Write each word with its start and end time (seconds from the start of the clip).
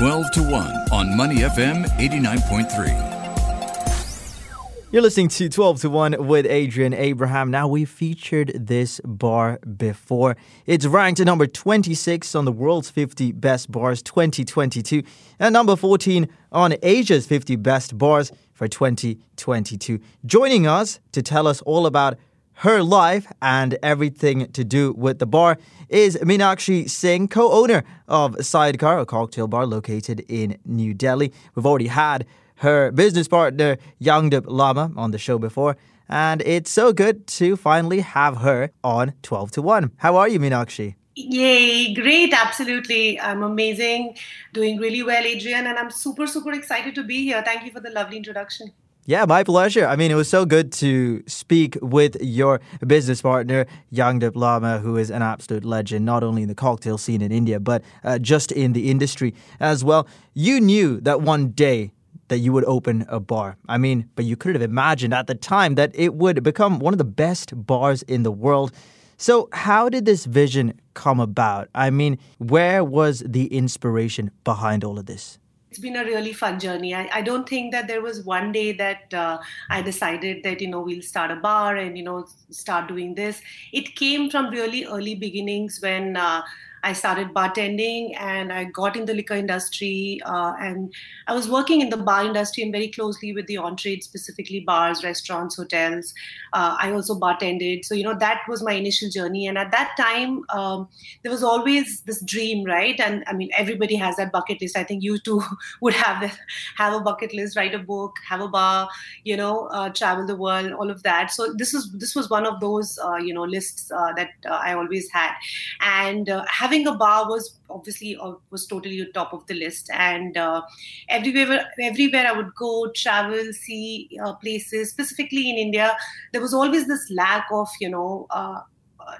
12 0.00 0.30
to 0.30 0.42
1 0.42 0.52
on 0.92 1.14
Money 1.14 1.40
FM 1.40 1.84
89.3. 1.98 4.90
You're 4.90 5.02
listening 5.02 5.28
to 5.28 5.50
12 5.50 5.82
to 5.82 5.90
1 5.90 6.26
with 6.26 6.46
Adrian 6.46 6.94
Abraham. 6.94 7.50
Now, 7.50 7.68
we 7.68 7.84
featured 7.84 8.50
this 8.54 9.02
bar 9.04 9.58
before. 9.76 10.38
It's 10.64 10.86
ranked 10.86 11.20
number 11.20 11.46
26 11.46 12.34
on 12.34 12.46
the 12.46 12.52
world's 12.52 12.88
50 12.88 13.32
best 13.32 13.70
bars 13.70 14.00
2022 14.00 15.02
and 15.38 15.52
number 15.52 15.76
14 15.76 16.30
on 16.50 16.76
Asia's 16.82 17.26
50 17.26 17.56
best 17.56 17.98
bars 17.98 18.32
for 18.54 18.68
2022. 18.68 20.00
Joining 20.24 20.66
us 20.66 20.98
to 21.12 21.20
tell 21.20 21.46
us 21.46 21.60
all 21.60 21.84
about 21.84 22.16
her 22.60 22.82
life 22.82 23.26
and 23.40 23.78
everything 23.82 24.52
to 24.52 24.62
do 24.62 24.92
with 24.92 25.18
the 25.18 25.26
bar 25.26 25.56
is 25.88 26.18
Meenakshi 26.18 26.90
Singh, 26.90 27.26
co 27.26 27.50
owner 27.52 27.84
of 28.06 28.36
Sidecar, 28.44 28.98
a 28.98 29.06
cocktail 29.06 29.48
bar 29.48 29.64
located 29.64 30.26
in 30.28 30.58
New 30.66 30.92
Delhi. 30.92 31.32
We've 31.54 31.64
already 31.64 31.86
had 31.86 32.26
her 32.56 32.90
business 32.92 33.28
partner, 33.28 33.78
Yangdup 33.98 34.44
Lama, 34.46 34.92
on 34.94 35.10
the 35.10 35.16
show 35.16 35.38
before. 35.38 35.78
And 36.06 36.42
it's 36.42 36.70
so 36.70 36.92
good 36.92 37.26
to 37.38 37.56
finally 37.56 38.00
have 38.00 38.38
her 38.38 38.70
on 38.84 39.14
12 39.22 39.52
to 39.52 39.62
1. 39.62 39.92
How 39.96 40.16
are 40.16 40.28
you, 40.28 40.38
Meenakshi? 40.38 40.96
Yay, 41.14 41.94
great, 41.94 42.34
absolutely. 42.34 43.18
I'm 43.18 43.42
amazing, 43.42 44.18
doing 44.52 44.76
really 44.76 45.02
well, 45.02 45.24
Adrian, 45.24 45.66
and 45.66 45.78
I'm 45.78 45.90
super, 45.90 46.26
super 46.26 46.52
excited 46.52 46.94
to 46.96 47.04
be 47.04 47.24
here. 47.24 47.42
Thank 47.42 47.64
you 47.64 47.72
for 47.72 47.80
the 47.80 47.90
lovely 47.90 48.18
introduction. 48.18 48.72
Yeah, 49.10 49.24
my 49.24 49.42
pleasure. 49.42 49.88
I 49.88 49.96
mean, 49.96 50.12
it 50.12 50.14
was 50.14 50.28
so 50.28 50.44
good 50.46 50.70
to 50.74 51.24
speak 51.26 51.76
with 51.82 52.16
your 52.22 52.60
business 52.86 53.20
partner, 53.20 53.66
Yangdup 53.92 54.36
Lama, 54.36 54.78
who 54.78 54.96
is 54.96 55.10
an 55.10 55.20
absolute 55.20 55.64
legend, 55.64 56.04
not 56.04 56.22
only 56.22 56.42
in 56.42 56.48
the 56.48 56.54
cocktail 56.54 56.96
scene 56.96 57.20
in 57.20 57.32
India, 57.32 57.58
but 57.58 57.82
uh, 58.04 58.20
just 58.20 58.52
in 58.52 58.72
the 58.72 58.88
industry 58.88 59.34
as 59.58 59.82
well. 59.82 60.06
You 60.34 60.60
knew 60.60 61.00
that 61.00 61.22
one 61.22 61.48
day 61.48 61.90
that 62.28 62.38
you 62.38 62.52
would 62.52 62.64
open 62.66 63.04
a 63.08 63.18
bar. 63.18 63.56
I 63.68 63.78
mean, 63.78 64.08
but 64.14 64.26
you 64.26 64.36
could 64.36 64.54
have 64.54 64.62
imagined 64.62 65.12
at 65.12 65.26
the 65.26 65.34
time 65.34 65.74
that 65.74 65.90
it 65.92 66.14
would 66.14 66.44
become 66.44 66.78
one 66.78 66.94
of 66.94 66.98
the 66.98 67.04
best 67.04 67.66
bars 67.66 68.02
in 68.02 68.22
the 68.22 68.30
world. 68.30 68.70
So, 69.16 69.48
how 69.52 69.88
did 69.88 70.04
this 70.04 70.24
vision 70.24 70.80
come 70.94 71.18
about? 71.18 71.68
I 71.74 71.90
mean, 71.90 72.16
where 72.38 72.84
was 72.84 73.24
the 73.26 73.46
inspiration 73.48 74.30
behind 74.44 74.84
all 74.84 75.00
of 75.00 75.06
this? 75.06 75.40
It's 75.70 75.78
been 75.78 75.94
a 75.94 76.04
really 76.04 76.32
fun 76.32 76.58
journey. 76.58 76.94
I, 76.96 77.08
I 77.12 77.22
don't 77.22 77.48
think 77.48 77.70
that 77.70 77.86
there 77.86 78.02
was 78.02 78.24
one 78.24 78.50
day 78.50 78.72
that 78.72 79.14
uh, 79.14 79.38
I 79.68 79.82
decided 79.82 80.42
that, 80.42 80.60
you 80.60 80.66
know, 80.66 80.80
we'll 80.80 81.00
start 81.00 81.30
a 81.30 81.36
bar 81.36 81.76
and, 81.76 81.96
you 81.96 82.02
know, 82.02 82.26
start 82.50 82.88
doing 82.88 83.14
this. 83.14 83.40
It 83.72 83.94
came 83.94 84.30
from 84.30 84.50
really 84.50 84.84
early 84.84 85.14
beginnings 85.14 85.78
when 85.80 86.16
uh, 86.16 86.42
I 86.82 86.92
started 86.92 87.34
bartending 87.34 88.16
and 88.18 88.52
I 88.52 88.64
got 88.64 88.96
in 88.96 89.04
the 89.04 89.14
liquor 89.14 89.34
industry. 89.34 90.20
Uh, 90.24 90.54
and 90.58 90.92
I 91.26 91.34
was 91.34 91.48
working 91.48 91.80
in 91.80 91.90
the 91.90 91.96
bar 91.96 92.24
industry 92.24 92.62
and 92.62 92.72
very 92.72 92.88
closely 92.88 93.32
with 93.32 93.46
the 93.46 93.58
on 93.58 93.76
trade, 93.76 94.02
specifically 94.02 94.60
bars, 94.60 95.04
restaurants, 95.04 95.56
hotels. 95.56 96.14
Uh, 96.52 96.76
I 96.80 96.92
also 96.92 97.18
bartended. 97.18 97.84
So, 97.84 97.94
you 97.94 98.04
know, 98.04 98.16
that 98.18 98.42
was 98.48 98.62
my 98.62 98.72
initial 98.72 99.10
journey. 99.10 99.46
And 99.46 99.58
at 99.58 99.70
that 99.72 99.94
time, 99.96 100.42
um, 100.50 100.88
there 101.22 101.30
was 101.30 101.42
always 101.42 102.00
this 102.02 102.22
dream, 102.24 102.64
right? 102.64 102.98
And 102.98 103.24
I 103.26 103.32
mean, 103.34 103.50
everybody 103.56 103.96
has 103.96 104.16
that 104.16 104.32
bucket 104.32 104.60
list. 104.60 104.76
I 104.76 104.84
think 104.84 105.02
you 105.02 105.18
too 105.18 105.42
would 105.80 105.94
have 105.94 106.38
have 106.76 106.92
a 106.94 107.00
bucket 107.00 107.34
list, 107.34 107.56
write 107.56 107.74
a 107.74 107.78
book, 107.78 108.16
have 108.28 108.40
a 108.40 108.48
bar, 108.48 108.88
you 109.24 109.36
know, 109.36 109.66
uh, 109.66 109.90
travel 109.90 110.26
the 110.26 110.36
world, 110.36 110.72
all 110.72 110.90
of 110.90 111.02
that. 111.02 111.30
So 111.30 111.52
this 111.54 111.74
is 111.74 111.90
this 111.92 112.14
was 112.14 112.30
one 112.30 112.46
of 112.46 112.60
those, 112.60 112.98
uh, 113.04 113.16
you 113.16 113.34
know, 113.34 113.44
lists 113.44 113.90
uh, 113.90 114.12
that 114.16 114.30
uh, 114.46 114.60
I 114.62 114.74
always 114.74 115.10
had. 115.10 115.34
And 115.80 116.28
having 116.48 116.69
having 116.70 116.86
a 116.86 116.94
bar 116.94 117.28
was 117.28 117.58
obviously 117.68 118.16
uh, 118.16 118.34
was 118.50 118.66
totally 118.66 119.08
top 119.12 119.32
of 119.32 119.46
the 119.46 119.54
list. 119.54 119.90
And 119.92 120.36
uh, 120.36 120.62
everywhere 121.08 121.66
everywhere 121.80 122.26
i 122.26 122.32
would 122.32 122.54
go 122.54 122.90
travel 122.94 123.52
see 123.52 124.08
uh, 124.24 124.34
places 124.34 124.90
specifically 124.90 125.50
in 125.50 125.56
india 125.56 125.96
there 126.32 126.40
was 126.40 126.54
always 126.54 126.86
this 126.86 127.10
lack 127.10 127.46
of 127.52 127.68
you 127.80 127.88
know 127.88 128.26
uh, 128.30 128.60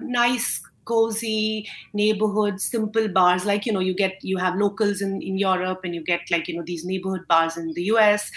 nice 0.00 0.62
cozy 0.90 1.68
neighborhood 1.92 2.60
simple 2.60 3.08
bars 3.16 3.44
like 3.44 3.66
you 3.66 3.72
know 3.72 3.84
you 3.88 3.94
get 3.94 4.24
you 4.30 4.38
have 4.38 4.56
locals 4.62 5.00
in, 5.00 5.20
in 5.22 5.38
europe 5.38 5.80
and 5.84 5.94
you 5.94 6.02
get 6.04 6.20
like 6.30 6.48
you 6.48 6.56
know 6.56 6.64
these 6.66 6.84
neighborhood 6.84 7.26
bars 7.28 7.56
in 7.56 7.72
the 7.74 7.82
us 7.82 8.30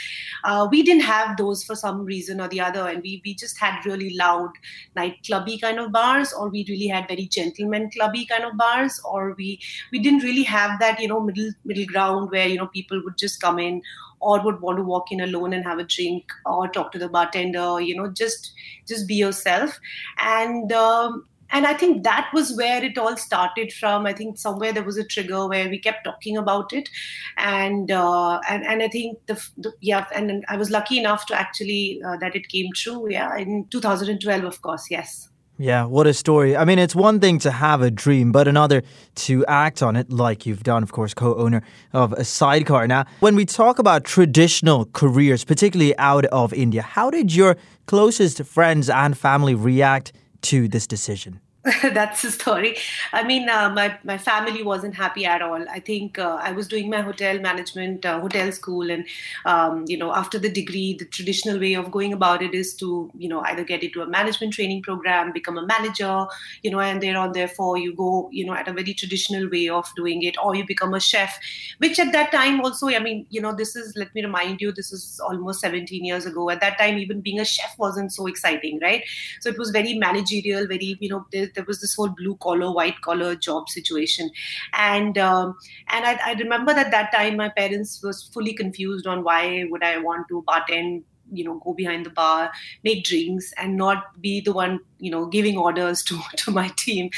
uh, 0.44 0.68
we 0.70 0.84
didn't 0.84 1.08
have 1.10 1.36
those 1.38 1.64
for 1.64 1.76
some 1.76 2.04
reason 2.04 2.42
or 2.42 2.48
the 2.50 2.60
other 2.60 2.88
and 2.88 3.02
we, 3.02 3.22
we 3.26 3.34
just 3.34 3.60
had 3.60 3.86
really 3.86 4.16
loud 4.16 4.52
nightclubby 4.98 5.60
kind 5.62 5.80
of 5.80 5.92
bars 5.92 6.34
or 6.34 6.50
we 6.50 6.66
really 6.70 6.88
had 6.88 7.08
very 7.08 7.26
gentleman 7.26 7.90
clubby 7.92 8.26
kind 8.26 8.44
of 8.44 8.56
bars 8.58 9.00
or 9.06 9.34
we 9.38 9.60
we 9.92 10.00
didn't 10.00 10.24
really 10.24 10.44
have 10.44 10.80
that 10.80 11.00
you 11.00 11.08
know 11.08 11.20
middle 11.20 11.52
middle 11.66 11.86
ground 11.86 12.30
where 12.32 12.48
you 12.48 12.58
know 12.58 12.68
people 12.68 13.02
would 13.04 13.18
just 13.18 13.42
come 13.42 13.60
in 13.60 13.82
or 14.20 14.42
would 14.42 14.62
want 14.62 14.78
to 14.78 14.84
walk 14.84 15.12
in 15.12 15.20
alone 15.20 15.54
and 15.54 15.66
have 15.66 15.80
a 15.80 15.84
drink 15.84 16.32
or 16.46 16.68
talk 16.70 16.92
to 16.92 17.00
the 17.00 17.10
bartender 17.10 17.82
you 17.82 17.96
know 17.96 18.08
just 18.10 18.54
just 18.88 19.08
be 19.08 19.16
yourself. 19.16 19.80
And 20.18 20.72
um, 20.72 21.26
and 21.54 21.66
i 21.68 21.74
think 21.74 22.04
that 22.04 22.30
was 22.34 22.54
where 22.58 22.84
it 22.84 22.98
all 22.98 23.16
started 23.16 23.72
from 23.72 24.06
i 24.06 24.14
think 24.14 24.38
somewhere 24.38 24.74
there 24.74 24.84
was 24.84 24.98
a 24.98 25.06
trigger 25.06 25.48
where 25.48 25.70
we 25.70 25.80
kept 25.80 26.04
talking 26.04 26.36
about 26.36 26.74
it 26.74 26.90
and 27.38 27.92
uh, 27.92 28.40
and, 28.50 28.66
and 28.66 28.84
i 28.84 28.88
think 28.88 29.18
the, 29.28 29.42
the, 29.58 29.72
yeah 29.80 30.06
and 30.14 30.44
i 30.50 30.58
was 30.58 30.70
lucky 30.70 31.00
enough 31.00 31.26
to 31.26 31.40
actually 31.40 32.02
uh, 32.06 32.18
that 32.18 32.36
it 32.36 32.50
came 32.50 32.68
true 32.76 33.10
yeah 33.10 33.38
in 33.38 33.66
2012 33.70 34.44
of 34.44 34.62
course 34.62 34.88
yes 34.90 35.30
yeah, 35.60 35.86
what 35.86 36.08
a 36.08 36.16
story. 36.16 36.58
I 36.58 36.66
mean, 36.66 36.80
it's 36.80 36.96
one 36.96 37.20
thing 37.20 37.38
to 37.40 37.52
have 37.52 37.84
a 37.84 37.92
dream, 37.92 38.32
but 38.32 38.48
another 38.48 38.82
to 39.16 39.46
act 39.46 39.84
on 39.84 39.96
it, 39.96 40.12
like 40.12 40.48
you've 40.48 40.64
done, 40.64 40.82
of 40.82 40.92
course, 40.92 41.14
co 41.14 41.36
owner 41.36 41.62
of 41.94 42.12
a 42.14 42.26
sidecar. 42.26 42.88
Now, 42.88 43.06
when 43.20 43.36
we 43.36 43.46
talk 43.46 43.78
about 43.78 44.04
traditional 44.04 44.86
careers, 44.94 45.44
particularly 45.44 45.96
out 46.00 46.26
of 46.26 46.54
India, 46.54 46.82
how 46.82 47.12
did 47.12 47.36
your 47.36 47.56
closest 47.86 48.44
friends 48.44 48.90
and 48.90 49.16
family 49.16 49.54
react 49.54 50.12
to 50.44 50.68
this 50.68 50.88
decision? 50.88 51.40
that's 51.94 52.22
the 52.24 52.30
story. 52.32 52.76
I 53.14 53.24
mean, 53.24 53.48
uh, 53.48 53.70
my 53.70 53.98
my 54.04 54.18
family 54.18 54.64
wasn't 54.64 54.96
happy 54.96 55.26
at 55.26 55.42
all. 55.42 55.64
I 55.70 55.80
think 55.80 56.20
uh, 56.20 56.38
I 56.42 56.52
was 56.52 56.68
doing 56.68 56.90
my 56.90 57.00
hotel 57.00 57.40
management, 57.40 58.06
uh, 58.06 58.20
hotel 58.20 58.52
school, 58.52 58.92
and 58.92 59.06
um, 59.46 59.86
you 59.88 59.98
know, 59.98 60.14
after 60.14 60.38
the 60.38 60.50
degree, 60.50 60.94
the 61.00 61.06
traditional 61.06 61.58
way 61.58 61.76
of 61.76 61.90
going 61.90 62.12
about 62.12 62.42
it 62.42 62.54
is 62.54 62.76
to 62.76 63.10
you 63.18 63.30
know 63.30 63.40
either 63.44 63.64
get 63.64 63.82
into 63.82 64.02
a 64.02 64.06
management 64.06 64.54
training 64.56 64.82
program, 64.82 65.32
become 65.32 65.58
a 65.58 65.66
manager, 65.66 66.26
you 66.64 66.70
know, 66.70 66.82
and 66.82 67.02
there 67.02 67.18
on 67.18 67.32
therefore 67.32 67.78
you 67.78 67.96
go 67.96 68.28
you 68.34 68.46
know 68.46 68.54
at 68.54 68.68
a 68.68 68.74
very 68.74 68.94
traditional 68.94 69.50
way 69.50 69.70
of 69.70 69.90
doing 69.96 70.22
it, 70.24 70.36
or 70.44 70.56
you 70.56 70.66
become 70.68 70.94
a 70.94 71.00
chef, 71.00 71.40
which 71.78 71.98
at 71.98 72.12
that 72.12 72.32
time 72.34 72.60
also, 72.60 72.90
I 72.90 73.00
mean, 73.00 73.26
you 73.30 73.40
know, 73.40 73.56
this 73.56 73.76
is 73.78 73.94
let 73.96 74.14
me 74.14 74.24
remind 74.24 74.62
you, 74.62 74.74
this 74.74 74.92
is 74.92 75.22
almost 75.26 75.62
17 75.62 76.04
years 76.04 76.26
ago. 76.26 76.50
At 76.50 76.60
that 76.60 76.78
time, 76.78 76.98
even 76.98 77.22
being 77.22 77.40
a 77.40 77.46
chef 77.46 77.74
wasn't 77.80 78.12
so 78.12 78.28
exciting, 78.28 78.80
right? 78.82 79.04
So 79.40 79.50
it 79.50 79.58
was 79.58 79.70
very 79.72 79.94
managerial, 79.94 80.68
very 80.68 80.98
you 81.00 81.10
know 81.10 81.26
there 81.32 81.50
was 81.62 81.82
this 81.82 81.96
whole 81.96 82.10
blue 82.10 82.36
collar, 82.38 82.74
white 82.74 83.00
collar 83.02 83.36
job 83.36 83.70
situation, 83.70 84.30
and 84.74 85.18
um, 85.18 85.56
and 85.90 86.06
I, 86.06 86.20
I 86.26 86.34
remember 86.34 86.74
that 86.74 86.92
that 86.92 87.12
time 87.12 87.38
my 87.38 87.50
parents 87.50 88.02
was 88.04 88.24
fully 88.34 88.54
confused 88.54 89.08
on 89.08 89.24
why 89.24 89.66
would 89.70 89.84
I 89.84 89.98
want 89.98 90.28
to 90.30 90.44
bartend 90.48 91.04
you 91.34 91.44
know 91.44 91.60
go 91.66 91.74
behind 91.74 92.06
the 92.06 92.10
bar 92.10 92.52
make 92.84 93.04
drinks 93.04 93.54
and 93.58 93.76
not 93.76 94.20
be 94.22 94.40
the 94.42 94.54
one 94.54 94.80
you 95.04 95.12
know 95.12 95.26
giving 95.26 95.58
orders 95.58 96.02
to 96.02 96.20
to 96.38 96.52
my 96.52 96.68
team. 96.78 97.10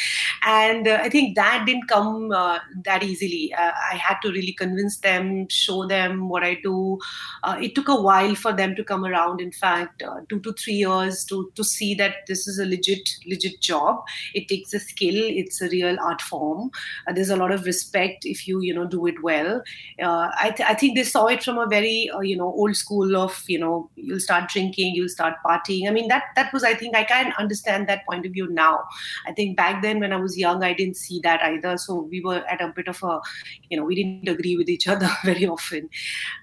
And 0.43 0.87
uh, 0.87 0.99
i 1.01 1.09
think 1.09 1.35
that 1.35 1.65
didn't 1.65 1.87
come 1.87 2.31
uh, 2.31 2.59
that 2.85 3.03
easily. 3.03 3.53
Uh, 3.53 3.71
i 3.91 3.95
had 3.95 4.17
to 4.23 4.31
really 4.31 4.53
convince 4.53 4.97
them 5.07 5.47
show 5.49 5.85
them 5.87 6.29
what 6.29 6.43
i 6.43 6.55
do. 6.63 6.97
Uh, 7.43 7.57
it 7.61 7.75
took 7.75 7.87
a 7.87 8.01
while 8.09 8.35
for 8.35 8.53
them 8.53 8.75
to 8.75 8.83
come 8.83 9.05
around. 9.05 9.41
In 9.41 9.51
fact 9.51 10.01
uh, 10.01 10.21
2 10.29 10.39
to 10.39 10.53
3 10.53 10.73
years 10.73 11.23
to 11.25 11.51
to 11.55 11.63
see 11.63 11.93
that 11.95 12.25
this 12.27 12.47
is 12.47 12.59
a 12.59 12.65
legit 12.65 13.09
legit 13.27 13.61
job. 13.61 14.03
It 14.33 14.47
takes 14.47 14.73
a 14.73 14.79
skill. 14.79 15.21
It's 15.43 15.61
a 15.61 15.69
real 15.69 15.97
art 16.09 16.21
form. 16.21 16.71
Uh, 17.07 17.13
there's 17.13 17.29
a 17.29 17.41
lot 17.43 17.51
of 17.51 17.65
respect 17.65 18.25
if 18.25 18.47
you 18.47 18.61
you 18.61 18.73
know 18.73 18.87
do 18.97 19.05
it 19.13 19.21
well. 19.29 19.61
I, 20.01 20.51
th- 20.55 20.69
I 20.69 20.73
think 20.73 20.95
they 20.97 21.03
saw 21.03 21.25
it 21.27 21.43
from 21.43 21.57
a 21.57 21.67
very 21.67 22.09
you 22.21 22.37
know 22.37 22.51
old 22.63 22.75
school 22.75 23.15
of 23.15 23.43
you 23.47 23.59
know 23.59 23.89
you'll 24.05 24.19
start 24.19 24.49
drinking 24.49 24.93
you'll 24.95 25.09
start 25.09 25.35
partying 25.45 25.87
i 25.87 25.91
mean 25.91 26.07
that 26.07 26.23
that 26.35 26.51
was 26.53 26.63
i 26.63 26.73
think 26.73 26.95
i 26.95 27.03
can 27.03 27.33
understand 27.37 27.87
that 27.87 28.05
point 28.05 28.25
of 28.25 28.31
view 28.31 28.47
now. 28.49 28.83
I 29.27 29.33
think 29.33 29.57
back 29.57 29.81
then 29.81 29.99
when 29.99 30.13
I 30.13 30.17
was 30.17 30.37
young, 30.37 30.63
I 30.63 30.73
didn't 30.73 30.97
see 30.97 31.19
that 31.21 31.41
either. 31.41 31.77
So 31.77 32.01
we 32.01 32.21
were 32.21 32.43
at 32.47 32.61
a 32.61 32.71
bit 32.75 32.87
of 32.87 33.01
a, 33.03 33.19
you 33.69 33.77
know, 33.77 33.83
we 33.83 33.95
didn't 33.95 34.27
agree 34.27 34.55
with 34.57 34.69
each 34.69 34.87
other 34.95 35.09
very 35.23 35.47
often. 35.47 35.89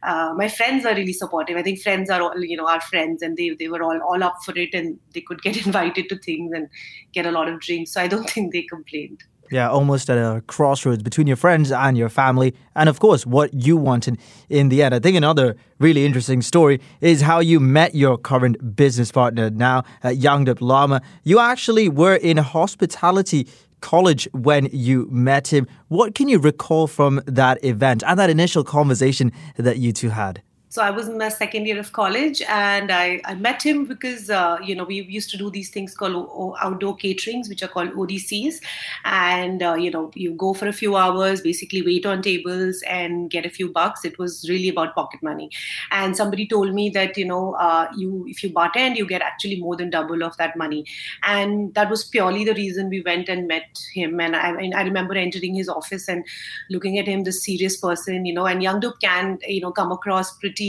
Uh, 0.02 0.32
my 0.36 0.48
friends 0.48 0.84
are 0.84 0.94
really 0.94 1.12
supportive. 1.12 1.56
I 1.56 1.62
think 1.62 1.80
friends 1.80 2.10
are 2.10 2.20
all, 2.20 2.44
you 2.44 2.56
know, 2.56 2.68
our 2.68 2.80
friends, 2.80 3.22
and 3.22 3.36
they 3.36 3.50
they 3.58 3.68
were 3.68 3.82
all 3.82 4.00
all 4.00 4.22
up 4.22 4.38
for 4.44 4.56
it, 4.56 4.74
and 4.74 4.98
they 5.14 5.20
could 5.20 5.42
get 5.42 5.66
invited 5.66 6.08
to 6.08 6.18
things 6.18 6.52
and 6.54 6.68
get 7.12 7.26
a 7.26 7.30
lot 7.30 7.48
of 7.48 7.60
drinks. 7.60 7.92
So 7.92 8.00
I 8.00 8.08
don't 8.08 8.28
think 8.36 8.52
they 8.52 8.62
complained. 8.62 9.24
Yeah, 9.52 9.68
almost 9.68 10.08
at 10.08 10.16
a 10.16 10.40
crossroads 10.46 11.02
between 11.02 11.26
your 11.26 11.36
friends 11.36 11.70
and 11.70 11.94
your 11.98 12.08
family, 12.08 12.54
and 12.74 12.88
of 12.88 13.00
course, 13.00 13.26
what 13.26 13.52
you 13.52 13.76
wanted 13.76 14.18
in 14.48 14.70
the 14.70 14.82
end. 14.82 14.94
I 14.94 14.98
think 14.98 15.14
another 15.14 15.56
really 15.78 16.06
interesting 16.06 16.40
story 16.40 16.80
is 17.02 17.20
how 17.20 17.40
you 17.40 17.60
met 17.60 17.94
your 17.94 18.16
current 18.16 18.74
business 18.74 19.12
partner 19.12 19.50
now, 19.50 19.84
at 20.02 20.16
Yangdup 20.16 20.62
Lama. 20.62 21.02
You 21.22 21.38
actually 21.38 21.90
were 21.90 22.16
in 22.16 22.38
hospitality 22.38 23.46
college 23.82 24.26
when 24.32 24.70
you 24.72 25.06
met 25.10 25.48
him. 25.48 25.66
What 25.88 26.14
can 26.14 26.28
you 26.28 26.38
recall 26.38 26.86
from 26.86 27.20
that 27.26 27.62
event 27.62 28.02
and 28.06 28.18
that 28.18 28.30
initial 28.30 28.64
conversation 28.64 29.32
that 29.58 29.76
you 29.76 29.92
two 29.92 30.08
had? 30.08 30.40
So 30.72 30.80
I 30.80 30.88
was 30.88 31.06
in 31.06 31.18
my 31.18 31.28
second 31.28 31.66
year 31.66 31.78
of 31.78 31.92
college, 31.92 32.40
and 32.48 32.90
I, 32.90 33.20
I 33.26 33.34
met 33.34 33.62
him 33.62 33.84
because 33.84 34.30
uh, 34.30 34.56
you 34.64 34.74
know 34.74 34.84
we 34.84 35.02
used 35.02 35.28
to 35.32 35.36
do 35.36 35.50
these 35.50 35.68
things 35.68 35.94
called 35.94 36.14
o- 36.14 36.56
outdoor 36.62 36.96
caterings, 36.96 37.50
which 37.50 37.62
are 37.62 37.68
called 37.68 37.90
ODCs, 37.94 38.58
and 39.04 39.62
uh, 39.62 39.74
you 39.74 39.90
know 39.90 40.10
you 40.14 40.32
go 40.32 40.54
for 40.54 40.66
a 40.68 40.72
few 40.72 40.96
hours, 40.96 41.42
basically 41.42 41.82
wait 41.82 42.06
on 42.06 42.22
tables 42.22 42.82
and 42.88 43.30
get 43.30 43.44
a 43.44 43.50
few 43.50 43.70
bucks. 43.70 44.06
It 44.06 44.18
was 44.18 44.48
really 44.48 44.70
about 44.70 44.94
pocket 44.94 45.22
money, 45.22 45.50
and 45.90 46.16
somebody 46.16 46.46
told 46.46 46.72
me 46.72 46.88
that 46.88 47.18
you 47.18 47.26
know 47.26 47.52
uh, 47.56 47.88
you 47.94 48.24
if 48.26 48.42
you 48.42 48.48
bartend, 48.48 48.96
you 48.96 49.06
get 49.06 49.20
actually 49.20 49.60
more 49.60 49.76
than 49.76 49.90
double 49.90 50.24
of 50.24 50.38
that 50.38 50.56
money, 50.56 50.86
and 51.22 51.74
that 51.74 51.90
was 51.90 52.02
purely 52.04 52.46
the 52.46 52.54
reason 52.54 52.88
we 52.88 53.02
went 53.02 53.28
and 53.28 53.46
met 53.46 53.78
him. 53.92 54.18
And 54.20 54.34
I, 54.34 54.70
I 54.74 54.82
remember 54.84 55.12
entering 55.12 55.54
his 55.54 55.68
office 55.68 56.08
and 56.08 56.24
looking 56.70 56.98
at 56.98 57.06
him, 57.06 57.24
this 57.24 57.44
serious 57.44 57.76
person, 57.76 58.24
you 58.24 58.32
know, 58.32 58.46
and 58.46 58.62
Yangdup 58.62 59.00
can 59.02 59.38
you 59.46 59.60
know 59.60 59.70
come 59.70 59.92
across 59.92 60.32
pretty 60.38 60.61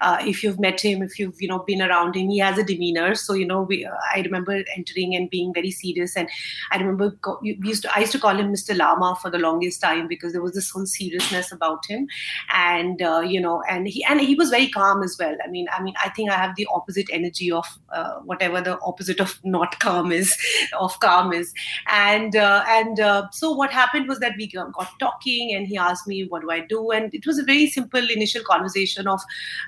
uh, 0.00 0.18
if 0.20 0.42
you've 0.42 0.60
met 0.60 0.80
him 0.80 1.02
if 1.02 1.18
you've 1.18 1.40
you 1.40 1.48
know 1.48 1.60
been 1.70 1.82
around 1.82 2.16
him 2.16 2.30
he 2.30 2.38
has 2.38 2.58
a 2.58 2.64
demeanor. 2.64 3.14
So 3.14 3.34
you 3.34 3.46
know 3.46 3.62
we, 3.62 3.84
uh, 3.84 3.94
i 4.14 4.20
remember 4.20 4.62
entering 4.76 5.14
and 5.14 5.30
being 5.30 5.52
very 5.54 5.70
serious. 5.70 6.16
And 6.16 6.28
i 6.72 6.78
remember 6.78 7.16
we 7.42 7.58
used 7.62 7.82
to 7.82 7.96
i 7.96 8.00
used 8.00 8.12
to 8.12 8.18
call 8.18 8.36
him 8.36 8.52
mr 8.52 8.76
lama 8.76 9.16
for 9.22 9.30
the 9.30 9.38
longest 9.38 9.80
time 9.80 10.08
because 10.08 10.32
there 10.32 10.42
was 10.42 10.52
this 10.52 10.70
whole 10.70 10.86
seriousness 10.86 11.52
about 11.52 11.86
him. 11.86 12.08
And 12.52 13.02
uh, 13.02 13.20
you 13.20 13.40
know 13.40 13.62
and 13.68 13.88
he 13.88 14.04
and 14.04 14.20
he 14.20 14.34
was 14.34 14.50
very 14.50 14.68
calm 14.68 15.02
as 15.02 15.16
well. 15.18 15.36
I 15.44 15.48
mean 15.48 15.66
i 15.72 15.82
mean 15.82 15.94
i 16.04 16.08
think 16.10 16.30
i 16.30 16.36
have 16.44 16.56
the 16.56 16.68
opposite 16.72 17.08
energy 17.12 17.50
of 17.50 17.66
uh, 17.92 18.14
whatever 18.30 18.60
the 18.60 18.78
opposite 18.80 19.20
of 19.20 19.38
not 19.44 19.78
calm 19.80 20.12
is 20.12 20.36
of 20.78 20.98
calm 21.00 21.32
is. 21.32 21.52
And 21.88 22.36
uh, 22.36 22.64
and 22.68 23.00
uh, 23.00 23.28
so 23.32 23.52
what 23.52 23.72
happened 23.72 24.08
was 24.08 24.18
that 24.20 24.34
we 24.36 24.46
got 24.48 24.72
talking 24.98 25.54
and 25.54 25.66
he 25.66 25.76
asked 25.76 26.06
me 26.06 26.26
what 26.28 26.42
do 26.42 26.50
i 26.50 26.60
do? 26.60 26.90
And 26.90 27.14
it 27.14 27.26
was 27.26 27.38
a 27.38 27.44
very 27.44 27.66
simple 27.68 28.10
initial 28.16 28.42
conversation 28.44 29.06
of 29.06 29.20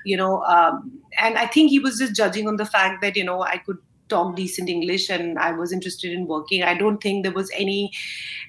you 0.05 0.17
know 0.17 0.43
um, 0.45 0.91
and 1.19 1.37
i 1.37 1.45
think 1.45 1.69
he 1.69 1.79
was 1.79 1.97
just 1.97 2.15
judging 2.15 2.47
on 2.47 2.57
the 2.57 2.65
fact 2.65 3.01
that 3.01 3.15
you 3.15 3.23
know 3.23 3.41
i 3.41 3.57
could 3.57 3.77
talk 4.09 4.35
decent 4.35 4.69
English 4.69 5.09
and 5.09 5.37
I 5.39 5.51
was 5.51 5.71
interested 5.71 6.11
in 6.11 6.27
working. 6.27 6.63
I 6.63 6.73
don't 6.73 7.01
think 7.01 7.23
there 7.23 7.33
was 7.33 7.51
any 7.55 7.91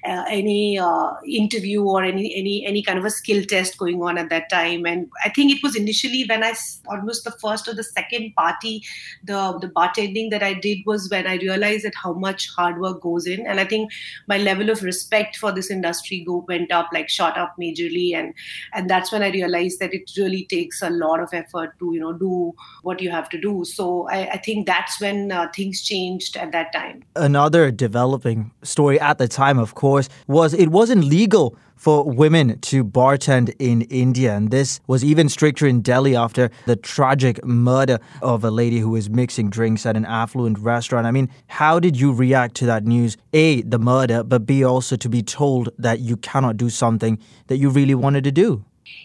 uh, 0.03 0.25
any 0.29 0.79
uh, 0.79 1.11
interview 1.27 1.83
or 1.83 2.03
any 2.03 2.35
any 2.35 2.65
any 2.65 2.81
kind 2.81 2.97
of 2.97 3.05
a 3.05 3.11
skill 3.11 3.43
test 3.45 3.77
going 3.77 4.01
on 4.01 4.17
at 4.17 4.29
that 4.29 4.49
time. 4.49 4.85
And 4.85 5.09
I 5.23 5.29
think 5.29 5.51
it 5.51 5.63
was 5.63 5.75
initially 5.75 6.25
when 6.27 6.43
I 6.43 6.53
almost 6.87 7.23
the 7.23 7.31
first 7.31 7.67
or 7.67 7.73
the 7.73 7.83
second 7.83 8.33
party, 8.35 8.83
the 9.23 9.57
the 9.61 9.69
bartending 9.69 10.31
that 10.31 10.43
I 10.43 10.53
did 10.53 10.79
was 10.85 11.09
when 11.09 11.27
I 11.27 11.35
realized 11.35 11.85
that 11.85 11.95
how 11.95 12.13
much 12.13 12.49
hard 12.49 12.79
work 12.79 13.01
goes 13.01 13.27
in. 13.27 13.45
And 13.45 13.59
I 13.59 13.65
think 13.65 13.91
my 14.27 14.37
level 14.37 14.69
of 14.69 14.81
respect 14.83 15.37
for 15.37 15.51
this 15.51 15.69
industry 15.69 16.23
go 16.25 16.45
went 16.47 16.71
up 16.71 16.89
like 16.93 17.09
shot 17.09 17.37
up 17.37 17.55
majorly. 17.59 18.15
And 18.15 18.33
and 18.73 18.89
that's 18.89 19.11
when 19.11 19.23
I 19.23 19.29
realized 19.29 19.79
that 19.79 19.93
it 19.93 20.11
really 20.17 20.45
takes 20.45 20.81
a 20.81 20.89
lot 20.89 21.19
of 21.19 21.33
effort 21.33 21.77
to 21.79 21.93
you 21.93 21.99
know 21.99 22.13
do 22.13 22.53
what 22.81 23.01
you 23.01 23.11
have 23.11 23.29
to 23.29 23.39
do. 23.39 23.63
So 23.65 24.07
I, 24.09 24.31
I 24.31 24.37
think 24.37 24.65
that's 24.65 24.99
when 24.99 25.31
uh, 25.31 25.47
things 25.55 25.81
changed 25.81 26.37
at 26.37 26.51
that 26.51 26.73
time. 26.73 27.03
Another 27.15 27.71
developing 27.71 28.51
story 28.63 28.99
at 28.99 29.17
the 29.17 29.27
time, 29.27 29.59
of 29.59 29.75
course, 29.75 30.09
was 30.27 30.53
it 30.53 30.69
wasn't 30.69 31.03
legal 31.03 31.57
for 31.81 32.03
women 32.03 32.59
to 32.59 32.83
bartend 32.83 33.51
in 33.57 33.81
India. 33.83 34.35
And 34.35 34.51
this 34.51 34.79
was 34.85 35.03
even 35.03 35.29
stricter 35.29 35.65
in 35.65 35.81
Delhi 35.81 36.15
after 36.15 36.51
the 36.67 36.75
tragic 36.75 37.43
murder 37.43 37.97
of 38.21 38.43
a 38.43 38.51
lady 38.51 38.77
who 38.77 38.91
was 38.91 39.09
mixing 39.09 39.49
drinks 39.49 39.83
at 39.87 39.97
an 39.97 40.05
affluent 40.05 40.59
restaurant. 40.59 41.07
I 41.07 41.11
mean, 41.11 41.27
how 41.47 41.79
did 41.79 41.99
you 41.99 42.13
react 42.13 42.53
to 42.57 42.67
that 42.67 42.85
news? 42.85 43.17
A, 43.33 43.63
the 43.63 43.79
murder, 43.79 44.23
but 44.23 44.45
B, 44.45 44.63
also 44.63 44.95
to 44.95 45.09
be 45.09 45.23
told 45.23 45.69
that 45.79 45.99
you 46.01 46.17
cannot 46.17 46.55
do 46.55 46.69
something 46.69 47.17
that 47.47 47.57
you 47.57 47.71
really 47.71 47.95
wanted 47.95 48.23
to 48.25 48.31
do? 48.31 48.63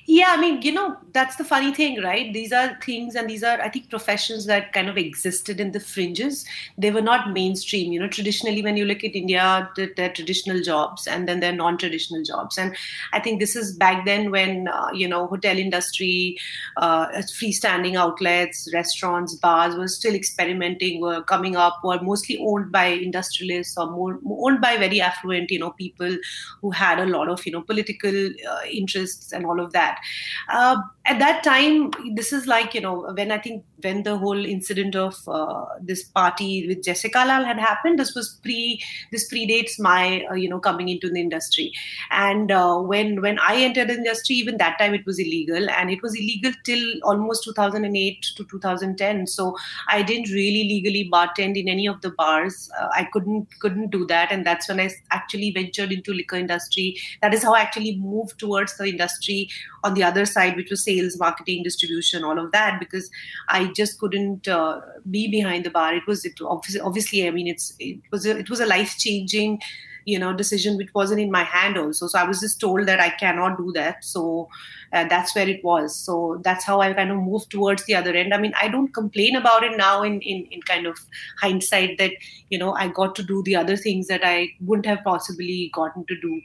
Yeah, 0.08 0.26
I 0.29 0.41
mean, 0.41 0.62
you 0.62 0.70
know, 0.70 0.97
that's 1.12 1.35
the 1.35 1.43
funny 1.44 1.75
thing, 1.75 2.00
right? 2.00 2.32
These 2.32 2.53
are 2.53 2.79
things 2.81 3.17
and 3.17 3.29
these 3.29 3.43
are, 3.43 3.61
I 3.61 3.69
think, 3.69 3.91
professions 3.91 4.47
that 4.47 4.73
kind 4.73 4.88
of 4.88 4.97
existed 4.97 5.58
in 5.58 5.73
the 5.73 5.81
fringes. 5.81 6.44
They 6.79 6.93
were 6.93 7.00
not 7.00 7.32
mainstream. 7.32 7.93
You 7.93 7.99
know, 7.99 8.06
traditionally, 8.08 8.62
when 8.62 8.76
you 8.76 8.85
look 8.85 9.03
at 9.03 9.17
India, 9.17 9.69
they're 9.76 10.12
traditional 10.12 10.61
jobs 10.62 11.08
and 11.08 11.26
then 11.29 11.41
they're 11.41 11.53
non 11.53 11.76
traditional 11.76 12.23
jobs. 12.23 12.56
And 12.56 12.76
I 13.12 13.19
think 13.19 13.41
this 13.41 13.56
is 13.56 13.75
back 13.76 14.05
then 14.06 14.31
when, 14.31 14.69
uh, 14.69 14.91
you 14.94 15.08
know, 15.08 15.26
hotel 15.26 15.58
industry, 15.58 16.37
uh, 16.76 17.06
freestanding 17.41 17.97
outlets, 17.97 18.69
restaurants, 18.73 19.35
bars 19.35 19.75
were 19.75 19.88
still 19.88 20.14
experimenting, 20.14 21.00
were 21.00 21.23
coming 21.25 21.56
up, 21.56 21.81
were 21.82 22.00
mostly 22.00 22.38
owned 22.47 22.70
by 22.70 22.87
industrialists 22.87 23.76
or 23.76 23.91
more 23.91 24.20
owned 24.25 24.61
by 24.61 24.76
very 24.76 25.00
affluent, 25.00 25.50
you 25.50 25.59
know, 25.59 25.70
people 25.73 26.17
who 26.61 26.70
had 26.70 27.00
a 27.00 27.06
lot 27.06 27.29
of, 27.29 27.44
you 27.44 27.50
know, 27.50 27.62
political 27.62 28.14
uh, 28.50 28.61
interests 28.70 29.32
and 29.32 29.44
all 29.47 29.59
of 29.61 29.73
that. 29.73 29.95
Uh, 30.48 30.76
at 31.06 31.19
that 31.20 31.44
time, 31.44 31.90
this 32.14 32.32
is 32.32 32.46
like, 32.46 32.75
you 32.75 32.81
know, 32.81 33.12
when 33.14 33.31
I 33.31 33.38
think 33.38 33.64
when 33.82 34.02
the 34.02 34.16
whole 34.16 34.44
incident 34.44 34.96
of 34.96 35.16
uh, 35.28 35.66
this 35.81 36.02
party 36.04 36.66
with 36.66 36.82
Jessica 36.82 37.19
Lal 37.19 37.44
had 37.44 37.58
happened, 37.58 37.98
this 37.98 38.14
was 38.14 38.40
pre, 38.43 38.82
this 39.12 39.32
predates 39.32 39.78
my, 39.78 40.25
uh, 40.31 40.34
you 40.34 40.48
know, 40.48 40.58
coming 40.58 40.88
into 40.88 41.08
the 41.08 41.20
industry. 41.20 41.72
And 42.10 42.50
uh, 42.50 42.78
when 42.78 43.20
when 43.20 43.38
I 43.38 43.56
entered 43.56 43.88
the 43.88 43.94
industry, 43.94 44.37
even 44.37 44.56
that 44.58 44.78
time 44.78 44.94
it 44.94 45.06
was 45.06 45.19
illegal, 45.19 45.70
and 45.70 45.90
it 45.90 46.02
was 46.02 46.14
illegal 46.14 46.52
till 46.64 46.84
almost 47.04 47.44
2008 47.44 48.22
to 48.37 48.44
2010. 48.44 49.26
So 49.26 49.56
I 49.88 50.02
didn't 50.02 50.31
really 50.31 50.64
legally 50.64 51.08
bartend 51.12 51.56
in 51.56 51.69
any 51.69 51.87
of 51.87 52.00
the 52.00 52.10
bars. 52.10 52.69
Uh, 52.81 52.88
I 52.92 53.04
couldn't 53.12 53.49
couldn't 53.60 53.90
do 53.90 54.06
that, 54.06 54.32
and 54.32 54.44
that's 54.44 54.69
when 54.69 54.81
I 54.81 54.90
actually 55.12 55.52
ventured 55.52 55.92
into 55.92 56.12
liquor 56.12 56.37
industry. 56.37 56.96
That 57.22 57.34
is 57.34 57.42
how 57.42 57.54
I 57.54 57.60
actually 57.60 57.96
moved 57.96 58.38
towards 58.38 58.76
the 58.76 58.87
industry 58.87 59.49
on 59.87 59.94
the 59.94 60.05
other 60.11 60.27
side, 60.27 60.56
which 60.56 60.71
was 60.71 60.85
sales, 60.85 61.19
marketing, 61.19 61.62
distribution, 61.62 62.25
all 62.25 62.38
of 62.44 62.53
that, 62.53 62.79
because 62.81 63.11
I 63.49 63.67
just 63.81 63.99
couldn't 64.00 64.49
uh, 64.49 64.81
be 65.11 65.29
behind 65.29 65.65
the 65.65 65.71
bar. 65.71 65.94
It 65.94 66.06
was 66.06 66.25
it 66.25 66.41
obviously, 66.41 66.81
obviously 66.81 67.27
I 67.27 67.31
mean, 67.31 67.49
it's 67.55 67.75
it 67.79 68.00
was 68.12 68.27
a, 68.27 68.38
it 68.38 68.50
was 68.50 68.61
a 68.61 68.67
life 68.67 68.97
changing 68.99 69.61
you 70.06 70.19
know 70.19 70.32
decision 70.32 70.76
which 70.76 70.93
wasn't 70.94 71.20
in 71.20 71.31
my 71.31 71.43
hand 71.43 71.76
also. 71.76 72.06
So 72.06 72.19
i 72.19 72.25
was 72.25 72.41
just 72.41 72.61
told 72.61 72.87
that 72.87 73.00
i 73.00 73.11
cannot 73.11 73.58
do 73.58 73.73
that. 73.75 74.05
So 74.05 74.49
uh, 74.93 75.05
that's 75.08 75.35
where 75.35 75.49
it 75.49 75.62
was. 75.64 75.97
So 75.99 76.41
that's 76.44 76.64
how 76.64 76.81
i 76.81 76.93
kind 76.93 77.11
of 77.11 77.19
moved 77.19 77.50
towards 77.50 77.85
the 77.85 77.97
other 77.97 78.14
end. 78.14 78.32
I 78.32 78.38
mean 78.38 78.55
i 78.62 78.69
don't 78.69 78.94
complain 78.94 79.37
about 79.37 79.64
it 79.64 79.76
now 79.76 80.03
in 80.03 80.20
in, 80.20 80.47
in 80.50 80.62
kind 80.62 80.87
of 80.87 80.99
hindsight 81.41 81.99
that 81.99 82.12
you 82.50 82.58
know 82.58 82.73
i 82.75 82.88
got 82.88 83.14
to 83.17 83.23
do 83.23 83.43
the 83.43 83.56
other 83.56 83.76
things 83.76 84.06
that 84.06 84.25
i 84.25 84.49
wouldn't 84.61 84.87
have 84.87 85.05
possibly 85.05 85.70
gotten 85.75 86.05
to 86.06 86.20
do. 86.20 86.41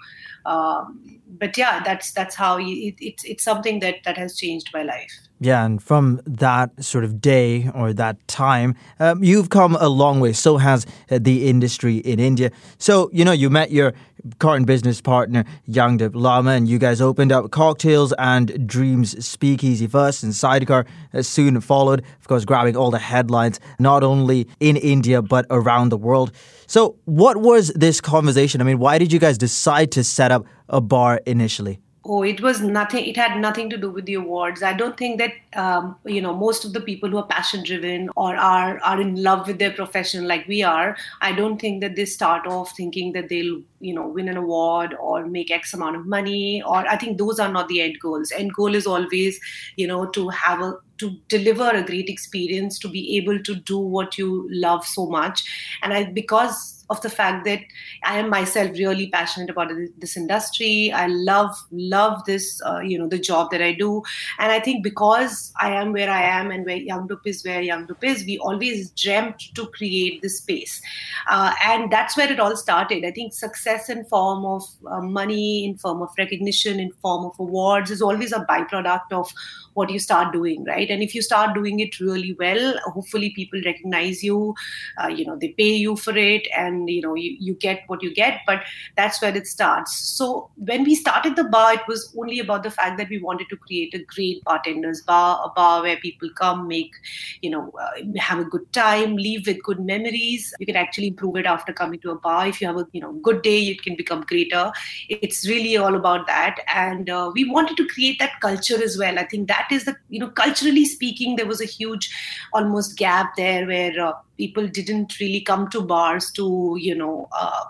Um, 0.46 1.22
but 1.40 1.58
yeah 1.58 1.82
that's 1.84 2.12
that's 2.14 2.36
how 2.36 2.58
it, 2.58 2.96
it's 3.00 3.24
it's 3.24 3.44
something 3.44 3.80
that 3.80 4.04
that 4.06 4.18
has 4.18 4.36
changed 4.36 4.70
my 4.74 4.84
life 4.84 5.20
yeah, 5.42 5.66
and 5.66 5.82
from 5.82 6.22
that 6.28 6.84
sort 6.84 7.04
of 7.04 7.20
day 7.20 7.68
or 7.74 7.94
that 7.94 8.28
time, 8.28 8.76
um, 9.00 9.24
you've 9.24 9.50
come 9.50 9.76
a 9.80 9.90
long 9.90 10.20
way. 10.20 10.34
So 10.34 10.58
has 10.58 10.86
uh, 11.10 11.18
the 11.20 11.50
industry 11.50 11.98
in 11.98 12.20
India. 12.20 12.52
So, 12.78 13.10
you 13.12 13.26
know, 13.26 13.32
you 13.32 13.50
met 13.50 13.72
your 13.72 13.94
current 14.38 14.68
business 14.68 15.02
partner, 15.02 15.44
Yangdup 15.68 16.12
Lama, 16.14 16.52
and 16.52 16.70
you 16.70 16.78
guys 16.78 17.02
opened 17.02 17.32
up 17.32 17.50
Cocktails 17.50 18.14
and 18.20 18.68
Dreams 18.68 19.26
Speakeasy 19.26 19.88
first, 19.88 20.22
and 20.22 20.36
Sidecar 20.36 20.86
uh, 21.12 21.24
soon 21.24 21.60
followed, 21.60 22.04
of 22.20 22.28
course, 22.28 22.46
grabbing 22.46 22.78
all 22.78 22.92
the 22.92 23.00
headlines, 23.00 23.60
not 23.80 24.04
only 24.04 24.48
in 24.60 24.78
India, 24.78 25.24
but 25.24 25.48
around 25.50 25.90
the 25.90 25.98
world. 25.98 26.32
So, 26.68 26.98
what 27.06 27.38
was 27.38 27.70
this 27.70 28.00
conversation? 28.00 28.62
I 28.62 28.64
mean, 28.64 28.78
why 28.78 29.00
did 29.00 29.12
you 29.12 29.18
guys 29.18 29.40
decide 29.40 29.92
to 29.94 30.04
set 30.04 30.32
up 30.32 30.46
a 30.70 30.82
bar 30.82 31.20
initially? 31.26 31.80
Oh, 32.04 32.24
it 32.24 32.42
was 32.42 32.62
nothing. 32.62 33.06
It 33.06 33.16
had 33.16 33.40
nothing 33.40 33.70
to 33.70 33.78
do 33.78 33.90
with 33.92 34.06
the 34.06 34.16
awards. 34.16 34.64
I 34.64 34.74
don't 34.74 34.98
think 34.98 35.20
that 35.20 35.34
um, 35.56 35.96
you 36.04 36.20
know 36.22 36.36
most 36.36 36.66
of 36.66 36.74
the 36.74 36.82
people 36.82 37.10
who 37.10 37.18
are 37.18 37.28
passion 37.28 37.64
driven 37.64 38.10
or 38.16 38.36
are 38.36 38.80
are 38.80 39.00
in 39.00 39.22
love 39.22 39.46
with 39.48 39.60
their 39.60 39.72
profession 39.72 40.28
like 40.28 40.48
we 40.48 40.64
are. 40.64 40.98
I 41.22 41.32
don't 41.32 41.62
think 41.62 41.82
that 41.82 41.96
they 41.96 42.06
start 42.06 42.48
off 42.48 42.76
thinking 42.76 43.14
that 43.14 43.30
they'll 43.30 43.62
you 43.82 43.94
know 43.94 44.08
win 44.08 44.30
an 44.30 44.38
award 44.38 44.96
or 45.00 45.26
make 45.26 45.52
X 45.52 45.74
amount 45.74 45.96
of 45.96 46.06
money. 46.06 46.62
Or 46.64 46.88
I 46.88 46.98
think 46.98 47.18
those 47.18 47.40
are 47.40 47.52
not 47.52 47.68
the 47.68 47.82
end 47.82 47.98
goals. 48.02 48.32
End 48.32 48.54
goal 48.54 48.76
is 48.76 48.88
always 48.88 49.40
you 49.76 49.88
know 49.88 50.06
to 50.08 50.30
have 50.30 50.62
a 50.62 50.74
to 50.98 51.18
deliver 51.30 51.68
a 51.68 51.84
great 51.84 52.10
experience, 52.10 52.78
to 52.78 52.88
be 52.88 53.18
able 53.18 53.42
to 53.42 53.56
do 53.56 53.80
what 53.80 54.18
you 54.20 54.48
love 54.52 54.86
so 54.86 55.08
much. 55.08 55.44
And 55.82 55.94
I 55.94 56.06
because 56.06 56.82
of 56.92 57.02
the 57.02 57.10
fact 57.10 57.46
that 57.46 57.62
I 58.04 58.20
am 58.20 58.30
myself 58.30 58.72
really 58.72 59.08
passionate 59.10 59.50
about 59.50 59.72
this 59.98 60.18
industry. 60.18 60.92
I 60.92 61.08
love 61.08 61.56
love 61.72 62.26
this 62.26 62.62
uh, 62.66 62.80
you 62.80 63.00
know 63.00 63.08
the 63.08 63.18
job 63.18 63.50
that 63.52 63.62
I 63.62 63.72
do, 63.72 64.04
and 64.38 64.52
I 64.52 64.60
think 64.60 64.84
because 64.84 65.54
I 65.62 65.72
am 65.72 65.94
where 65.94 66.10
I 66.10 66.22
am 66.22 66.52
and 66.52 66.66
where 66.66 66.78
Yangdup 66.78 67.26
is 67.26 67.46
where 67.46 67.62
Yangdup 67.62 68.04
is, 68.04 68.26
we 68.26 68.38
always 68.40 68.92
dreamt 68.92 69.40
to 69.56 69.68
create 69.68 70.22
this 70.22 70.40
space, 70.40 70.82
uh, 71.30 71.54
and 71.66 71.90
that's 71.90 72.18
where 72.18 72.32
it 72.32 72.42
all 72.42 72.58
started. 72.58 73.06
I 73.06 73.12
think 73.12 73.34
success 73.34 73.71
success 73.72 73.90
in 73.96 74.06
form 74.06 74.46
of 74.46 74.64
uh, 74.90 75.02
money 75.02 75.66
in 75.66 75.78
form 75.78 76.02
of 76.02 76.10
recognition 76.18 76.80
in 76.80 76.92
form 77.02 77.26
of 77.26 77.40
awards 77.40 77.92
is 77.92 78.02
always 78.02 78.32
a 78.32 78.46
byproduct 78.50 79.12
of 79.12 79.32
what 79.74 79.90
you 79.90 80.00
start 80.00 80.34
doing 80.34 80.64
right? 80.66 80.90
And 80.90 81.02
if 81.02 81.16
you 81.16 81.22
start 81.22 81.54
doing 81.54 81.80
it 81.80 82.00
really 82.00 82.36
well 82.40 82.80
hopefully 82.86 83.32
people 83.32 83.62
recognize 83.66 84.24
you 84.24 84.56
uh, 85.02 85.08
you 85.08 85.26
know 85.26 85.36
they 85.36 85.50
pay 85.50 85.74
you 85.74 85.96
for 85.96 86.16
it 86.16 86.48
and 86.56 86.90
you 86.90 87.02
know 87.02 87.16
you, 87.16 87.36
you 87.40 87.54
get 87.56 87.84
what 87.88 88.04
you 88.04 88.14
get 88.14 88.42
but 88.46 88.64
that's 88.96 89.22
where 89.22 89.36
it 89.36 89.48
starts. 89.48 89.98
So 89.98 90.50
when 90.56 90.84
we 90.84 90.96
started 90.96 91.36
the 91.36 91.46
bar 91.46 91.74
it 91.74 91.88
was 91.88 92.14
only 92.18 92.40
about 92.40 92.64
the 92.64 92.72
fact 92.72 92.98
that 92.98 93.10
we 93.10 93.20
wanted 93.20 93.50
to 93.50 93.58
create 93.58 93.94
a 93.94 94.04
great 94.04 94.44
bartenders 94.44 95.02
bar 95.02 95.42
a 95.46 95.50
bar 95.50 95.82
where 95.82 95.98
people 95.98 96.30
come 96.36 96.68
make 96.68 96.94
you 97.42 97.50
know 97.50 97.72
uh, 97.80 97.92
have 98.18 98.40
a 98.40 98.46
good 98.46 98.72
time 98.74 99.16
leave 99.16 99.48
with 99.48 99.62
good 99.64 99.80
memories. 99.80 100.54
You 100.60 100.66
can 100.66 100.76
actually 100.76 101.08
improve 101.08 101.36
it 101.38 101.46
after 101.46 101.74
coming 101.74 102.00
to 102.02 102.12
a 102.12 102.16
bar. 102.16 102.48
If 102.48 102.62
you 102.62 102.68
have 102.68 102.78
a 102.78 102.88
you 102.92 103.02
know 103.02 103.14
good 103.14 103.42
day 103.42 103.62
it 103.70 103.82
can 103.82 103.96
become 103.96 104.22
greater. 104.22 104.72
It's 105.10 105.48
really 105.48 105.78
all 105.78 105.96
about 105.96 106.28
that. 106.28 106.60
And 106.74 107.10
uh, 107.10 107.32
we 107.34 107.50
wanted 107.50 107.78
to 107.78 107.88
create 107.88 108.20
that 108.20 108.40
culture 108.42 108.82
as 108.84 108.98
well. 108.98 109.20
I 109.20 109.26
think 109.26 109.48
that 109.48 109.61
is 109.70 109.86
the 109.86 109.96
you 110.10 110.20
know 110.20 110.30
culturally 110.30 110.86
speaking 110.86 111.36
there 111.36 111.46
was 111.46 111.62
a 111.62 111.66
huge 111.66 112.10
almost 112.54 112.98
gap 112.98 113.36
there 113.36 113.66
where 113.68 114.00
uh, 114.00 114.14
people 114.42 114.68
didn't 114.68 115.20
really 115.20 115.42
come 115.42 115.70
to 115.70 115.82
bars 115.82 116.32
to 116.32 116.76
you 116.80 116.96
know 116.96 117.28
uh, 117.32 117.64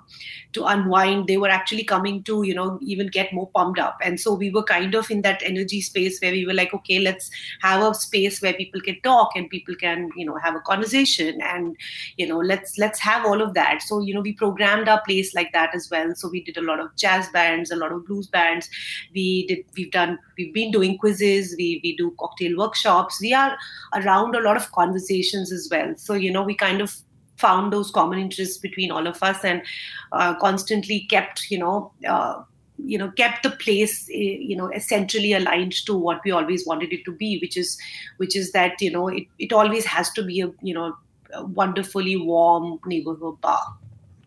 to 0.53 0.65
unwind. 0.65 1.27
They 1.27 1.37
were 1.37 1.49
actually 1.49 1.83
coming 1.83 2.23
to 2.23 2.43
you 2.43 2.55
know 2.55 2.79
even 2.81 3.07
get 3.07 3.33
more 3.33 3.49
pumped 3.55 3.79
up. 3.79 3.97
And 4.01 4.19
so 4.19 4.33
we 4.33 4.49
were 4.49 4.63
kind 4.63 4.95
of 4.95 5.11
in 5.11 5.21
that 5.23 5.43
energy 5.43 5.81
space 5.81 6.19
where 6.21 6.31
we 6.31 6.45
were 6.45 6.53
like 6.53 6.73
okay 6.73 6.99
let's 6.99 7.29
have 7.61 7.83
a 7.83 7.93
space 7.93 8.41
where 8.41 8.53
people 8.53 8.81
can 8.81 8.99
talk 9.01 9.35
and 9.35 9.49
people 9.49 9.75
can 9.75 10.09
you 10.15 10.25
know 10.25 10.37
have 10.37 10.55
a 10.55 10.61
conversation 10.61 11.41
and 11.41 11.75
you 12.17 12.27
know 12.27 12.37
let's 12.37 12.77
let's 12.77 12.99
have 12.99 13.25
all 13.25 13.41
of 13.41 13.53
that. 13.53 13.81
So 13.81 13.99
you 13.99 14.13
know 14.13 14.21
we 14.21 14.33
programmed 14.33 14.87
our 14.87 15.01
place 15.03 15.33
like 15.35 15.51
that 15.53 15.75
as 15.75 15.89
well. 15.89 16.15
So 16.15 16.29
we 16.29 16.43
did 16.43 16.57
a 16.57 16.67
lot 16.71 16.79
of 16.79 16.95
jazz 16.95 17.29
bands 17.29 17.71
a 17.71 17.75
lot 17.75 17.91
of 17.91 18.05
blues 18.05 18.27
bands. 18.27 18.69
We 19.13 19.47
did 19.47 19.65
we've 19.75 19.91
done 19.91 20.17
we've 20.37 20.53
been 20.53 20.71
doing 20.71 20.97
quizzes. 20.97 21.55
We 21.57 21.81
we 21.83 21.95
do 21.97 22.15
cocktail 22.19 22.57
workshops. 22.57 23.19
We 23.21 23.33
are 23.33 23.57
around 23.93 24.35
a 24.35 24.41
lot 24.41 24.57
of 24.57 24.71
conversations 24.71 25.51
as 25.51 25.67
well. 25.71 25.93
So 25.95 26.13
you 26.13 26.31
know 26.31 26.43
we 26.43 26.55
kind 26.61 26.81
of 26.85 26.95
found 27.41 27.73
those 27.73 27.91
common 27.91 28.19
interests 28.19 28.57
between 28.57 28.91
all 28.91 29.07
of 29.07 29.21
us 29.23 29.43
and 29.43 29.63
uh, 30.11 30.33
constantly 30.45 31.01
kept 31.15 31.49
you 31.49 31.57
know 31.57 31.91
uh, 32.07 32.41
you 32.85 32.97
know 32.97 33.09
kept 33.11 33.43
the 33.43 33.51
place 33.63 34.09
eh, 34.09 34.37
you 34.49 34.55
know 34.55 34.69
essentially 34.79 35.33
aligned 35.33 35.73
to 35.85 35.97
what 36.07 36.21
we 36.25 36.31
always 36.31 36.65
wanted 36.65 36.93
it 36.93 37.03
to 37.05 37.11
be 37.11 37.39
which 37.39 37.57
is 37.57 37.77
which 38.17 38.35
is 38.35 38.51
that 38.57 38.81
you 38.81 38.91
know 38.91 39.07
it, 39.07 39.25
it 39.39 39.53
always 39.61 39.85
has 39.85 40.11
to 40.11 40.23
be 40.23 40.41
a 40.41 40.51
you 40.61 40.73
know 40.73 40.95
a 41.33 41.45
wonderfully 41.45 42.17
warm 42.17 42.79
neighborhood 42.85 43.39
bar 43.41 43.61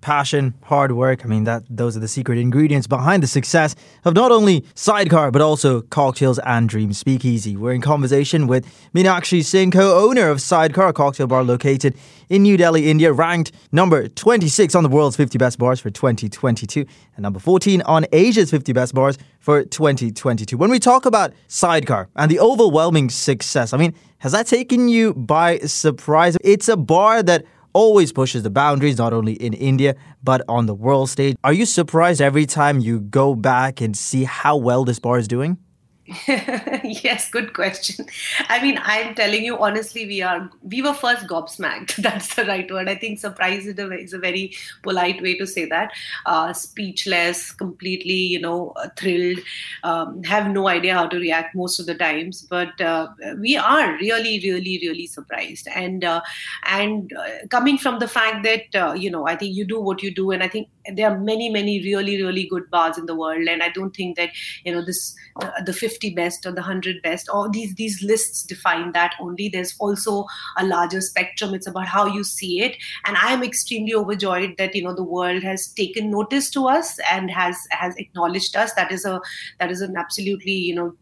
passion, 0.05 0.53
hard 0.65 0.93
work. 0.93 1.25
I 1.25 1.29
mean, 1.29 1.45
that 1.45 1.65
those 1.71 1.97
are 1.97 2.01
the 2.01 2.09
secret 2.09 2.39
ingredients 2.39 2.87
behind 2.87 3.23
the 3.23 3.27
success 3.27 3.75
of 4.05 4.15
not 4.15 4.31
only 4.31 4.63
Sidecar 4.75 5.31
but 5.31 5.41
also 5.41 5.81
Cocktails 5.81 6.39
and 6.41 6.69
Dreams 6.69 6.99
Speakeasy. 6.99 7.57
We're 7.57 7.73
in 7.73 7.81
conversation 7.81 8.47
with 8.47 8.67
Meenakshi 8.95 9.43
Singh, 9.43 9.71
co-owner 9.71 10.29
of 10.29 10.43
Sidecar, 10.43 10.89
a 10.89 10.93
cocktail 10.93 11.27
bar 11.27 11.43
located 11.43 11.97
in 12.29 12.43
New 12.43 12.59
Delhi, 12.59 12.91
India, 12.91 13.15
ranked 13.15 13.53
number 13.73 14.07
26 14.07 14.75
on 14.75 14.83
the 14.83 14.91
world's 14.91 15.17
50 15.17 15.39
best 15.39 15.59
bars 15.59 15.81
for 15.81 15.89
2022 15.89 16.85
and 17.17 17.23
number 17.23 17.39
14 17.39 17.81
on 17.83 18.05
Asia's 18.13 18.51
50 18.51 18.75
best 18.75 18.95
bars 18.95 19.17
for 19.41 19.65
2022. 19.65 20.59
When 20.59 20.71
we 20.71 20.79
talk 20.79 21.07
about 21.07 21.33
Sidecar 21.49 22.11
and 22.15 22.31
the 22.31 22.41
overwhelming 22.41 23.09
success, 23.09 23.73
I 23.73 23.79
mean, 23.79 23.95
has 24.19 24.33
that 24.33 24.47
taken 24.47 24.89
you 24.89 25.15
by 25.15 25.61
surprise? 25.61 26.37
It's 26.45 26.69
a 26.69 26.77
bar 26.77 27.23
that 27.23 27.47
always 27.75 28.13
pushes 28.13 28.43
the 28.43 28.51
boundaries, 28.51 28.97
not 28.97 29.13
only 29.13 29.35
in 29.35 29.53
India, 29.53 29.95
but 30.23 30.41
on 30.49 30.65
the 30.65 30.75
world 30.75 31.11
stage. 31.11 31.37
Are 31.45 31.53
you 31.53 31.67
surprised 31.67 32.23
every 32.23 32.47
time 32.47 32.81
you 32.81 33.01
go 33.01 33.35
back 33.35 33.83
and 33.83 33.95
see 33.95 34.25
how 34.25 34.57
well 34.57 34.85
this 34.85 34.99
bar 34.99 35.19
is 35.19 35.29
doing? 35.29 35.59
yes, 36.27 37.31
good 37.31 37.55
question. 37.55 38.05
I 38.51 38.61
mean, 38.61 38.79
I'm 38.83 39.15
telling 39.15 39.43
you 39.43 39.57
honestly, 39.57 40.05
we 40.05 40.21
are 40.21 40.51
we 40.63 40.83
were 40.83 40.93
first 40.93 41.27
gobsmacked. 41.27 41.97
That's 42.03 42.35
the 42.35 42.45
right 42.45 42.71
word. 42.71 42.91
I 42.91 42.95
think 42.95 43.19
surprised 43.19 43.67
is 43.67 43.79
a, 43.79 43.91
is 43.93 44.13
a 44.13 44.19
very 44.19 44.55
polite 44.83 45.23
way 45.23 45.39
to 45.39 45.47
say 45.47 45.65
that. 45.65 45.93
Uh, 46.27 46.53
speechless, 46.53 47.53
completely, 47.53 48.13
you 48.13 48.39
know, 48.39 48.75
uh, 48.77 48.91
thrilled. 48.99 49.39
Um, 49.83 50.23
have 50.25 50.51
no 50.51 50.69
idea 50.69 50.93
how 50.93 51.07
to 51.07 51.17
react 51.17 51.55
most 51.55 51.81
of 51.81 51.87
the 51.87 51.95
times, 51.95 52.43
but 52.43 52.79
uh, 52.83 53.09
we 53.39 53.57
are 53.57 53.97
really, 53.97 54.41
really, 54.41 54.79
really 54.83 55.07
surprised. 55.07 55.69
And 55.75 56.05
uh, 56.05 56.21
and 56.65 57.11
uh, 57.19 57.47
coming 57.49 57.79
from 57.79 57.99
the 57.99 58.09
fact 58.09 58.45
that 58.45 58.75
uh, 58.75 58.93
you 58.93 59.11
know, 59.11 59.27
I 59.27 59.37
think 59.37 59.57
you 59.57 59.65
do 59.65 59.81
what 59.81 60.03
you 60.03 60.15
do, 60.15 60.33
and 60.33 60.43
I 60.43 60.49
think 60.49 60.69
there 60.93 61.11
are 61.11 61.19
many, 61.19 61.49
many 61.49 61.81
really, 61.83 62.23
really 62.23 62.47
good 62.47 62.71
bars 62.71 62.99
in 62.99 63.07
the 63.07 63.15
world, 63.15 63.49
and 63.49 63.63
I 63.63 63.71
don't 63.71 63.97
think 63.97 64.19
that 64.19 64.29
you 64.67 64.73
know 64.73 64.85
this 64.85 65.17
the 65.65 65.73
50 65.95 66.15
best 66.15 66.47
or 66.47 66.51
the 66.51 66.61
100 66.61 67.03
best 67.03 67.29
or 67.33 67.49
these 67.51 67.75
these 67.75 68.03
lists 68.03 68.43
define 68.43 68.93
that 68.93 69.15
only. 69.21 69.49
There's 69.49 69.75
also 69.79 70.27
a 70.59 70.67
larger 70.67 71.01
spectrum. 71.01 71.55
It's 71.55 71.67
about 71.67 71.87
how 71.87 72.07
you 72.07 72.25
see 72.25 72.61
it. 72.61 72.77
And 73.05 73.17
i 73.17 73.33
am 73.33 73.43
extremely 73.43 73.95
overjoyed 73.95 74.57
that 74.59 74.75
you 74.75 74.83
know 74.83 74.95
the 74.95 75.05
world 75.05 75.43
has 75.43 75.69
taken 75.69 76.11
notice 76.11 76.51
to 76.51 76.67
us 76.67 76.99
and 77.11 77.31
has 77.31 77.57
has 77.71 77.97
acknowledged 77.97 78.57
us. 78.57 78.75
That 78.75 78.93
is 78.93 79.05
a 79.05 79.21
that 79.61 79.71
is 79.71 79.81
an 79.81 79.97
absolutely 79.97 80.53
you 80.53 80.75
know 80.75 80.95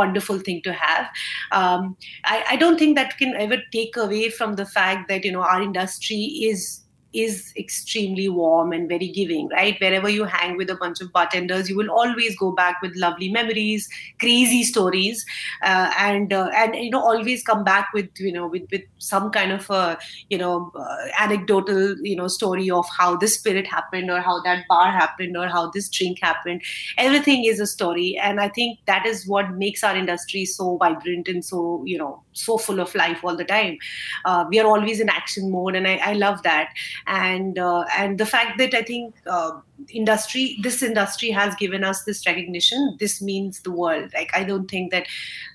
wonderful 0.00 0.38
thing 0.38 0.60
to 0.62 0.72
have. 0.72 1.08
Um, 1.52 1.96
I, 2.24 2.44
I, 2.50 2.56
don't 2.56 2.78
think 2.78 2.96
that 2.96 3.16
can 3.16 3.36
ever 3.36 3.58
take 3.72 3.96
away 3.96 4.28
from 4.28 4.56
the 4.56 4.66
fact 4.66 5.08
that 5.08 5.24
you 5.24 5.30
know 5.30 5.42
our 5.42 5.62
industry 5.62 6.16
is 6.16 6.81
is 7.12 7.52
extremely 7.56 8.28
warm 8.28 8.72
and 8.72 8.88
very 8.88 9.08
giving, 9.08 9.48
right? 9.48 9.76
Wherever 9.80 10.08
you 10.08 10.24
hang 10.24 10.56
with 10.56 10.70
a 10.70 10.76
bunch 10.76 11.00
of 11.00 11.12
bartenders, 11.12 11.68
you 11.68 11.76
will 11.76 11.90
always 11.90 12.36
go 12.38 12.52
back 12.52 12.80
with 12.82 12.94
lovely 12.96 13.30
memories, 13.30 13.88
crazy 14.18 14.62
stories, 14.62 15.24
uh, 15.62 15.92
and 15.98 16.32
uh, 16.32 16.50
and 16.54 16.74
you 16.74 16.90
know 16.90 17.00
always 17.00 17.42
come 17.42 17.64
back 17.64 17.88
with 17.92 18.08
you 18.18 18.32
know 18.32 18.46
with 18.46 18.62
with 18.70 18.82
some 18.98 19.30
kind 19.30 19.52
of 19.52 19.68
a 19.70 19.98
you 20.30 20.38
know 20.38 20.70
uh, 20.74 20.96
anecdotal 21.18 21.96
you 22.06 22.16
know 22.16 22.28
story 22.28 22.70
of 22.70 22.86
how 22.96 23.16
this 23.16 23.38
spirit 23.38 23.66
happened 23.66 24.10
or 24.10 24.20
how 24.20 24.40
that 24.42 24.64
bar 24.68 24.90
happened 24.90 25.36
or 25.36 25.48
how 25.48 25.70
this 25.70 25.88
drink 25.88 26.18
happened. 26.22 26.62
Everything 26.98 27.44
is 27.44 27.60
a 27.60 27.66
story, 27.66 28.18
and 28.22 28.40
I 28.40 28.48
think 28.48 28.78
that 28.86 29.06
is 29.06 29.26
what 29.26 29.52
makes 29.54 29.82
our 29.84 29.96
industry 29.96 30.44
so 30.44 30.76
vibrant 30.76 31.28
and 31.28 31.44
so 31.44 31.82
you 31.84 31.98
know 31.98 32.22
so 32.32 32.58
full 32.58 32.80
of 32.80 32.94
life 32.94 33.20
all 33.24 33.36
the 33.36 33.44
time. 33.44 33.78
Uh, 34.24 34.44
we 34.48 34.58
are 34.60 34.66
always 34.66 35.00
in 35.00 35.08
action 35.08 35.50
mode, 35.50 35.74
and 35.74 35.86
I, 35.86 35.96
I 35.96 36.12
love 36.14 36.42
that. 36.42 36.70
And 37.06 37.58
uh, 37.58 37.84
and 37.96 38.18
the 38.18 38.26
fact 38.26 38.58
that 38.58 38.74
I 38.74 38.82
think 38.82 39.14
uh, 39.26 39.52
industry 39.90 40.58
this 40.62 40.82
industry 40.82 41.30
has 41.30 41.54
given 41.56 41.82
us 41.82 42.04
this 42.04 42.24
recognition 42.26 42.96
this 43.00 43.20
means 43.20 43.60
the 43.60 43.72
world. 43.72 44.10
Like 44.14 44.30
I 44.34 44.44
don't 44.44 44.70
think 44.70 44.90
that 44.92 45.06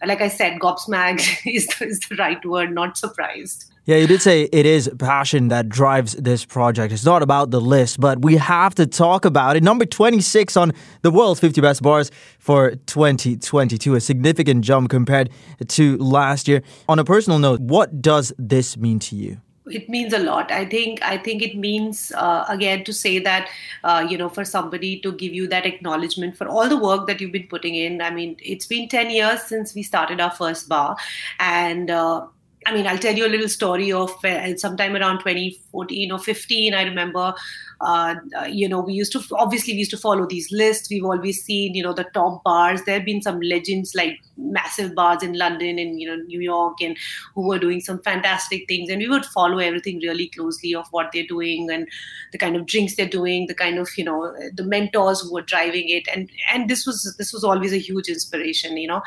like 0.05 0.21
I 0.21 0.27
said 0.27 0.59
gobsmacked 0.59 1.45
is, 1.45 1.69
is 1.81 1.99
the 2.01 2.15
right 2.15 2.43
word 2.45 2.73
not 2.73 2.97
surprised 2.97 3.66
yeah, 3.87 3.95
you 3.95 4.05
did 4.05 4.21
say 4.21 4.49
it 4.51 4.65
is 4.65 4.91
passion 4.99 5.47
that 5.47 5.69
drives 5.69 6.11
this 6.15 6.43
project. 6.43 6.91
It's 6.91 7.05
not 7.05 7.23
about 7.23 7.51
the 7.51 7.61
list, 7.61 8.01
but 8.01 8.21
we 8.21 8.35
have 8.35 8.75
to 8.75 8.85
talk 8.85 9.23
about 9.23 9.55
it. 9.55 9.63
Number 9.63 9.85
26 9.85 10.57
on 10.57 10.73
the 11.03 11.09
world's 11.09 11.39
50 11.39 11.61
best 11.61 11.81
bars 11.81 12.11
for 12.37 12.75
2022, 12.87 13.95
a 13.95 14.01
significant 14.01 14.65
jump 14.65 14.89
compared 14.89 15.29
to 15.69 15.95
last 15.99 16.49
year. 16.49 16.63
On 16.89 16.99
a 16.99 17.05
personal 17.05 17.39
note, 17.39 17.61
what 17.61 18.01
does 18.01 18.33
this 18.37 18.75
mean 18.75 18.99
to 18.99 19.15
you? 19.15 19.37
it 19.69 19.89
means 19.89 20.13
a 20.13 20.19
lot 20.19 20.49
i 20.49 20.63
think 20.63 21.01
i 21.03 21.17
think 21.17 21.41
it 21.41 21.57
means 21.57 22.13
uh, 22.15 22.45
again 22.47 22.85
to 22.85 22.93
say 22.93 23.19
that 23.19 23.49
uh, 23.83 24.05
you 24.09 24.17
know 24.17 24.29
for 24.29 24.45
somebody 24.45 24.97
to 24.97 25.11
give 25.11 25.33
you 25.33 25.45
that 25.45 25.65
acknowledgement 25.65 26.37
for 26.37 26.47
all 26.47 26.69
the 26.69 26.77
work 26.77 27.05
that 27.05 27.19
you've 27.19 27.33
been 27.33 27.47
putting 27.47 27.75
in 27.75 28.01
i 28.01 28.09
mean 28.09 28.37
it's 28.41 28.65
been 28.65 28.87
10 28.87 29.09
years 29.09 29.41
since 29.43 29.75
we 29.75 29.83
started 29.83 30.21
our 30.21 30.31
first 30.31 30.69
bar 30.69 30.95
and 31.39 31.91
uh, 31.91 32.25
I 32.67 32.73
mean, 32.73 32.85
I'll 32.85 32.97
tell 32.97 33.15
you 33.15 33.25
a 33.25 33.29
little 33.29 33.47
story 33.47 33.93
of 33.93 34.13
uh, 34.25 34.57
sometime 34.57 34.97
around 34.97 35.19
2014 35.19 36.11
or 36.11 36.19
15. 36.19 36.73
I 36.73 36.83
remember 36.83 37.33
uh, 37.81 38.15
you 38.49 38.67
know, 38.67 38.79
we 38.79 38.93
used 38.93 39.11
to 39.11 39.21
obviously 39.33 39.73
we 39.73 39.79
used 39.79 39.91
to 39.91 39.97
follow 39.97 40.25
these 40.25 40.51
lists. 40.51 40.89
We've 40.89 41.03
always 41.03 41.43
seen, 41.43 41.75
you 41.75 41.83
know, 41.83 41.93
the 41.93 42.05
top 42.05 42.43
bars. 42.43 42.81
There 42.83 42.95
have 42.95 43.05
been 43.05 43.21
some 43.21 43.39
legends 43.41 43.93
like 43.93 44.19
massive 44.37 44.95
bars 44.95 45.23
in 45.23 45.33
London 45.33 45.79
and 45.79 45.99
you 45.99 46.07
know 46.07 46.15
New 46.23 46.41
York, 46.41 46.77
and 46.81 46.97
who 47.35 47.47
were 47.47 47.59
doing 47.59 47.81
some 47.81 47.99
fantastic 48.01 48.67
things. 48.67 48.89
And 48.89 48.99
we 48.99 49.09
would 49.09 49.25
follow 49.25 49.59
everything 49.59 49.99
really 49.99 50.27
closely 50.29 50.73
of 50.73 50.87
what 50.91 51.11
they're 51.13 51.27
doing 51.27 51.69
and 51.69 51.87
the 52.31 52.37
kind 52.37 52.55
of 52.55 52.65
drinks 52.65 52.95
they're 52.95 53.07
doing, 53.07 53.47
the 53.47 53.53
kind 53.53 53.77
of 53.77 53.89
you 53.95 54.03
know 54.03 54.35
the 54.53 54.63
mentors 54.63 55.21
who 55.21 55.33
were 55.33 55.43
driving 55.43 55.89
it. 55.89 56.07
And 56.13 56.29
and 56.51 56.69
this 56.69 56.85
was 56.85 57.15
this 57.17 57.31
was 57.31 57.43
always 57.43 57.73
a 57.73 57.77
huge 57.77 58.07
inspiration, 58.07 58.77
you 58.77 58.87
know. 58.87 59.01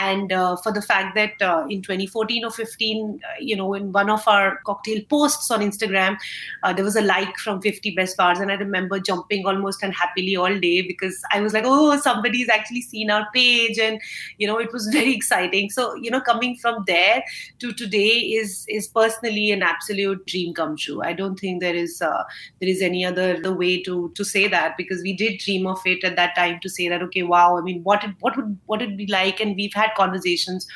And 0.00 0.32
uh, 0.32 0.56
for 0.56 0.72
the 0.72 0.82
fact 0.82 1.14
that 1.14 1.40
uh, 1.40 1.66
in 1.68 1.82
2014 1.82 2.44
or 2.44 2.50
15, 2.50 3.20
uh, 3.22 3.28
you 3.40 3.54
know, 3.56 3.74
in 3.74 3.92
one 3.92 4.10
of 4.10 4.26
our 4.26 4.58
cocktail 4.66 5.00
posts 5.08 5.50
on 5.50 5.60
Instagram, 5.60 6.16
uh, 6.64 6.72
there 6.72 6.84
was 6.84 6.96
a 6.96 7.00
like 7.00 7.36
from 7.38 7.60
50 7.60 7.94
best 7.94 8.07
and 8.18 8.50
i 8.50 8.54
remember 8.54 8.98
jumping 8.98 9.46
almost 9.46 9.82
unhappily 9.82 10.36
all 10.36 10.58
day 10.58 10.82
because 10.82 11.22
i 11.32 11.40
was 11.40 11.52
like 11.52 11.64
oh 11.66 11.96
somebody's 11.98 12.48
actually 12.48 12.82
seen 12.82 13.10
our 13.10 13.26
page 13.32 13.78
and 13.78 14.00
you 14.38 14.46
know 14.46 14.58
it 14.58 14.72
was 14.72 14.86
very 14.92 15.14
exciting. 15.14 15.70
So 15.70 15.94
you 15.94 16.10
know 16.10 16.20
coming 16.20 16.56
from 16.56 16.84
there 16.86 17.22
to 17.60 17.72
today 17.72 18.08
is 18.40 18.64
is 18.68 18.88
personally 18.88 19.50
an 19.50 19.62
absolute 19.62 20.26
dream 20.26 20.54
come 20.54 20.76
true. 20.76 21.02
I 21.02 21.12
don't 21.12 21.38
think 21.38 21.60
there 21.60 21.74
is 21.74 22.00
uh, 22.02 22.24
there 22.60 22.68
is 22.68 22.82
any 22.82 23.04
other 23.04 23.40
the 23.40 23.52
way 23.52 23.82
to 23.82 24.10
to 24.14 24.24
say 24.24 24.46
that 24.48 24.76
because 24.76 25.02
we 25.02 25.12
did 25.12 25.38
dream 25.38 25.66
of 25.66 25.80
it 25.84 26.04
at 26.04 26.16
that 26.16 26.34
time 26.36 26.60
to 26.62 26.68
say 26.68 26.88
that 26.88 27.02
okay 27.02 27.22
wow 27.22 27.58
i 27.58 27.60
mean 27.60 27.82
what 27.82 28.04
it, 28.04 28.14
what 28.20 28.36
would 28.36 28.58
what 28.66 28.82
it 28.82 28.96
be 28.96 29.06
like? 29.06 29.40
And 29.40 29.56
we've 29.56 29.74
had 29.74 29.90
conversations 29.96 30.66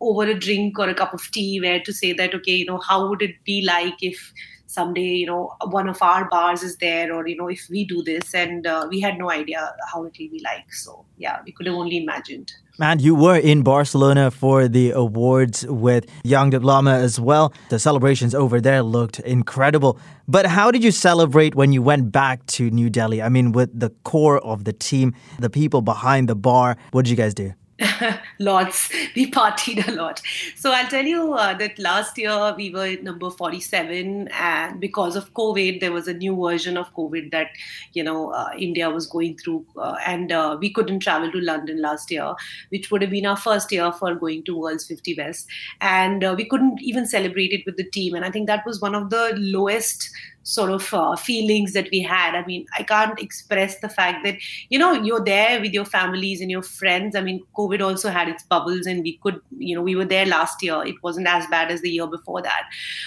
over 0.00 0.24
a 0.24 0.38
drink 0.38 0.78
or 0.78 0.88
a 0.88 0.94
cup 0.94 1.14
of 1.14 1.30
tea 1.30 1.60
where 1.60 1.80
to 1.80 1.92
say 1.92 2.12
that 2.12 2.34
okay 2.34 2.56
you 2.56 2.66
know 2.66 2.78
how 2.78 3.08
would 3.08 3.22
it 3.22 3.36
be 3.44 3.62
like 3.64 4.02
if 4.02 4.32
someday 4.72 5.12
you 5.22 5.26
know 5.26 5.54
one 5.70 5.88
of 5.88 6.00
our 6.02 6.28
bars 6.28 6.62
is 6.62 6.76
there 6.78 7.12
or 7.14 7.26
you 7.26 7.36
know 7.36 7.48
if 7.48 7.66
we 7.68 7.84
do 7.84 8.02
this 8.02 8.34
and 8.34 8.66
uh, 8.66 8.86
we 8.90 9.00
had 9.00 9.18
no 9.18 9.30
idea 9.30 9.74
how 9.92 10.04
it 10.04 10.16
will 10.18 10.30
be 10.36 10.40
like 10.44 10.72
so 10.72 11.04
yeah 11.18 11.40
we 11.44 11.52
could 11.52 11.66
have 11.66 11.74
only 11.74 11.98
imagined 12.02 12.52
Man, 12.78 13.00
you 13.00 13.14
were 13.14 13.36
in 13.36 13.62
Barcelona 13.62 14.30
for 14.30 14.66
the 14.66 14.92
awards 14.92 15.66
with 15.66 16.06
Yangdup 16.24 16.64
Lama 16.64 16.94
as 16.94 17.20
well. 17.20 17.52
The 17.68 17.78
celebrations 17.78 18.34
over 18.34 18.62
there 18.62 18.82
looked 18.82 19.20
incredible. 19.20 19.98
But 20.26 20.46
how 20.46 20.70
did 20.70 20.82
you 20.82 20.90
celebrate 20.90 21.54
when 21.54 21.74
you 21.74 21.82
went 21.82 22.10
back 22.10 22.46
to 22.56 22.70
New 22.70 22.88
Delhi? 22.88 23.20
I 23.20 23.28
mean, 23.28 23.52
with 23.52 23.78
the 23.78 23.90
core 24.04 24.38
of 24.38 24.64
the 24.64 24.72
team, 24.72 25.14
the 25.38 25.50
people 25.50 25.82
behind 25.82 26.30
the 26.30 26.34
bar, 26.34 26.78
what 26.92 27.04
did 27.04 27.10
you 27.10 27.16
guys 27.16 27.34
do? 27.34 27.52
lots. 28.38 28.90
We 29.16 29.30
partied 29.30 29.86
a 29.86 29.92
lot. 29.92 30.20
So 30.56 30.72
I'll 30.72 30.88
tell 30.88 31.04
you 31.04 31.34
uh, 31.34 31.54
that 31.54 31.78
last 31.78 32.18
year 32.18 32.54
we 32.56 32.70
were 32.70 32.96
number 33.02 33.30
47, 33.30 34.28
and 34.28 34.80
because 34.80 35.16
of 35.16 35.32
COVID, 35.34 35.80
there 35.80 35.92
was 35.92 36.08
a 36.08 36.14
new 36.14 36.34
version 36.36 36.76
of 36.76 36.92
COVID 36.94 37.30
that 37.30 37.48
you 37.92 38.02
know 38.02 38.30
uh, 38.30 38.50
India 38.58 38.90
was 38.90 39.06
going 39.06 39.36
through, 39.36 39.64
uh, 39.76 39.96
and 40.06 40.32
uh, 40.32 40.56
we 40.60 40.70
couldn't 40.72 41.00
travel 41.00 41.30
to 41.32 41.40
London 41.40 41.80
last 41.80 42.10
year, 42.10 42.34
which 42.70 42.90
would 42.90 43.02
have 43.02 43.10
been 43.10 43.26
our 43.26 43.36
first 43.36 43.72
year 43.72 43.90
for 43.92 44.14
going 44.14 44.44
to 44.44 44.56
World's 44.56 44.86
50 44.86 45.14
Best, 45.14 45.46
and 45.80 46.24
uh, 46.24 46.34
we 46.36 46.44
couldn't 46.44 46.80
even 46.82 47.06
celebrate 47.06 47.52
it 47.52 47.64
with 47.66 47.76
the 47.76 47.90
team. 47.90 48.14
And 48.14 48.24
I 48.24 48.30
think 48.30 48.46
that 48.46 48.66
was 48.66 48.80
one 48.80 48.94
of 48.94 49.10
the 49.10 49.34
lowest 49.36 50.10
sort 50.42 50.70
of 50.70 50.92
uh, 50.92 51.16
feelings 51.16 51.72
that 51.72 51.88
we 51.90 52.00
had. 52.00 52.34
I 52.34 52.44
mean, 52.44 52.66
I 52.76 52.82
can't 52.82 53.18
express 53.20 53.78
the 53.80 53.88
fact 53.88 54.24
that, 54.24 54.36
you 54.68 54.78
know, 54.78 54.92
you're 54.92 55.24
there 55.24 55.60
with 55.60 55.72
your 55.72 55.84
families 55.84 56.40
and 56.40 56.50
your 56.50 56.62
friends. 56.62 57.14
I 57.14 57.20
mean, 57.20 57.44
COVID 57.56 57.80
also 57.80 58.10
had 58.10 58.28
its 58.28 58.42
bubbles 58.42 58.86
and 58.86 59.02
we 59.02 59.18
could, 59.22 59.40
you 59.56 59.74
know, 59.74 59.82
we 59.82 59.94
were 59.94 60.04
there 60.04 60.26
last 60.26 60.62
year. 60.62 60.82
It 60.84 60.96
wasn't 61.02 61.28
as 61.28 61.46
bad 61.46 61.70
as 61.70 61.80
the 61.82 61.90
year 61.90 62.06
before 62.06 62.42
that. 62.42 62.64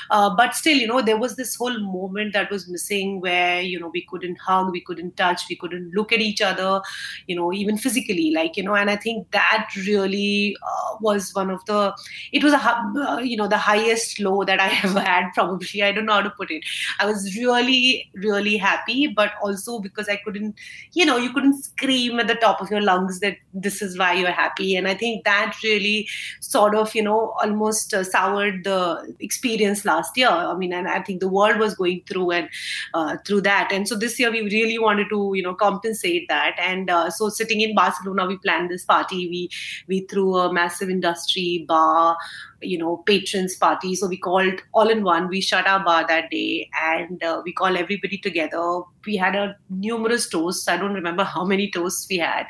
Uh, 0.09 0.33
but 0.35 0.55
still, 0.55 0.77
you 0.77 0.87
know, 0.87 1.01
there 1.01 1.17
was 1.17 1.35
this 1.35 1.55
whole 1.55 1.77
moment 1.79 2.33
that 2.33 2.49
was 2.49 2.69
missing 2.69 3.19
where, 3.21 3.61
you 3.61 3.79
know, 3.79 3.91
we 3.93 4.05
couldn't 4.09 4.39
hug, 4.39 4.71
we 4.71 4.81
couldn't 4.81 5.17
touch, 5.17 5.43
we 5.49 5.55
couldn't 5.55 5.93
look 5.93 6.11
at 6.11 6.19
each 6.19 6.41
other, 6.41 6.81
you 7.27 7.35
know, 7.35 7.51
even 7.51 7.77
physically, 7.77 8.31
like, 8.31 8.55
you 8.55 8.63
know, 8.63 8.75
and 8.75 8.89
I 8.89 8.95
think 8.95 9.31
that 9.31 9.69
really 9.87 10.55
uh, 10.63 10.97
was 11.01 11.33
one 11.33 11.49
of 11.49 11.63
the, 11.65 11.93
it 12.31 12.43
was 12.43 12.53
a, 12.53 12.57
uh, 12.57 13.19
you 13.19 13.35
know, 13.35 13.47
the 13.47 13.57
highest 13.57 14.19
low 14.19 14.43
that 14.45 14.59
I 14.59 14.79
ever 14.83 15.01
had, 15.01 15.31
probably. 15.33 15.83
I 15.83 15.91
don't 15.91 16.05
know 16.05 16.13
how 16.13 16.21
to 16.21 16.29
put 16.29 16.51
it. 16.51 16.63
I 16.99 17.05
was 17.05 17.24
really, 17.37 18.09
really 18.15 18.57
happy, 18.57 19.07
but 19.07 19.33
also 19.41 19.79
because 19.79 20.09
I 20.09 20.17
couldn't, 20.17 20.55
you 20.93 21.05
know, 21.05 21.17
you 21.17 21.31
couldn't 21.33 21.63
scream 21.63 22.19
at 22.19 22.27
the 22.27 22.35
top 22.35 22.61
of 22.61 22.69
your 22.69 22.81
lungs 22.81 23.19
that 23.19 23.37
this 23.53 23.81
is 23.81 23.97
why 23.97 24.13
you're 24.13 24.31
happy. 24.31 24.75
And 24.75 24.87
I 24.87 24.93
think 24.93 25.23
that 25.25 25.55
really 25.63 26.07
sort 26.39 26.75
of, 26.75 26.93
you 26.93 27.03
know, 27.03 27.33
almost 27.41 27.93
uh, 27.93 28.03
soured 28.03 28.63
the 28.63 29.15
experience 29.19 29.85
last 29.85 30.17
year. 30.17 30.29
I 30.29 30.55
mean, 30.55 30.73
and 30.73 30.87
I 30.87 31.01
think 31.01 31.19
the 31.19 31.27
world 31.27 31.59
was 31.59 31.75
going 31.75 32.03
through 32.07 32.31
and 32.31 32.49
uh, 32.93 33.17
through 33.25 33.41
that. 33.41 33.71
And 33.71 33.87
so 33.87 33.95
this 33.95 34.19
year 34.19 34.31
we 34.31 34.41
really 34.41 34.79
wanted 34.79 35.07
to, 35.09 35.31
you 35.35 35.43
know, 35.43 35.53
compensate 35.53 36.27
that. 36.27 36.55
And 36.59 36.89
uh, 36.89 37.09
so 37.09 37.29
sitting 37.29 37.61
in 37.61 37.75
Barcelona, 37.75 38.25
we 38.25 38.37
planned 38.37 38.69
this 38.69 38.85
party. 38.85 39.29
We 39.29 39.49
we 39.87 40.01
threw 40.01 40.35
a 40.37 40.53
massive 40.53 40.89
industry 40.89 41.65
bar 41.67 42.17
you 42.65 42.77
know 42.77 42.97
patrons 43.05 43.55
party 43.55 43.95
so 43.95 44.07
we 44.07 44.17
called 44.17 44.61
all 44.73 44.89
in 44.89 45.03
one. 45.03 45.27
We 45.27 45.41
shut 45.41 45.67
our 45.67 45.83
bar 45.83 46.05
that 46.07 46.29
day 46.31 46.69
and 46.83 47.23
uh, 47.23 47.41
we 47.43 47.53
call 47.53 47.77
everybody 47.77 48.17
together 48.17 48.81
we 49.05 49.15
had 49.15 49.35
a 49.35 49.55
numerous 49.69 50.27
toasts. 50.29 50.67
I 50.67 50.77
don't 50.77 50.93
remember 50.93 51.23
how 51.23 51.45
many 51.45 51.69
toasts 51.71 52.07
we 52.09 52.17
had. 52.17 52.47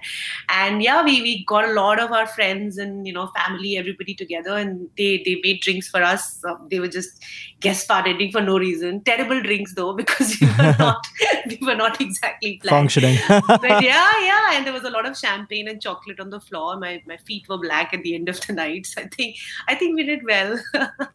And 0.49 0.81
yeah 0.81 1.03
we, 1.03 1.21
we 1.21 1.45
got 1.45 1.65
a 1.65 1.73
lot 1.73 1.99
of 1.99 2.11
our 2.11 2.27
friends 2.27 2.77
and 2.77 3.05
you 3.07 3.13
know 3.13 3.27
family 3.35 3.77
everybody 3.77 4.13
together 4.15 4.51
and 4.57 4.89
they 4.97 5.21
they 5.25 5.39
made 5.43 5.61
drinks 5.61 5.87
for 5.87 6.01
us. 6.03 6.43
Um, 6.45 6.67
they 6.69 6.79
were 6.79 6.87
just 6.87 7.23
guest 7.61 7.87
bartending 7.87 8.31
for 8.31 8.41
no 8.41 8.57
reason. 8.57 9.01
Terrible 9.03 9.41
drinks 9.41 9.73
though 9.73 9.93
because 10.01 10.35
we 10.39 10.47
were 10.47 10.75
not 10.79 11.07
we 11.49 11.59
were 11.61 11.75
not 11.75 11.99
exactly 12.01 12.57
planned. 12.61 12.91
functioning. 12.91 13.17
But 13.47 13.81
yeah 13.83 14.11
yeah 14.29 14.53
and 14.53 14.65
there 14.65 14.73
was 14.73 14.83
a 14.83 14.89
lot 14.89 15.05
of 15.05 15.17
champagne 15.17 15.67
and 15.67 15.81
chocolate 15.81 16.19
on 16.19 16.29
the 16.29 16.39
floor. 16.39 16.77
My 16.77 17.01
my 17.05 17.17
feet 17.17 17.47
were 17.49 17.57
black 17.57 17.93
at 17.93 18.03
the 18.03 18.15
end 18.15 18.29
of 18.29 18.39
the 18.45 18.53
night. 18.53 18.85
So 18.85 19.01
i 19.01 19.07
think 19.07 19.35
i 19.67 19.75
think 19.75 19.95
we 19.95 20.03
did 20.03 20.23
well. 20.25 20.59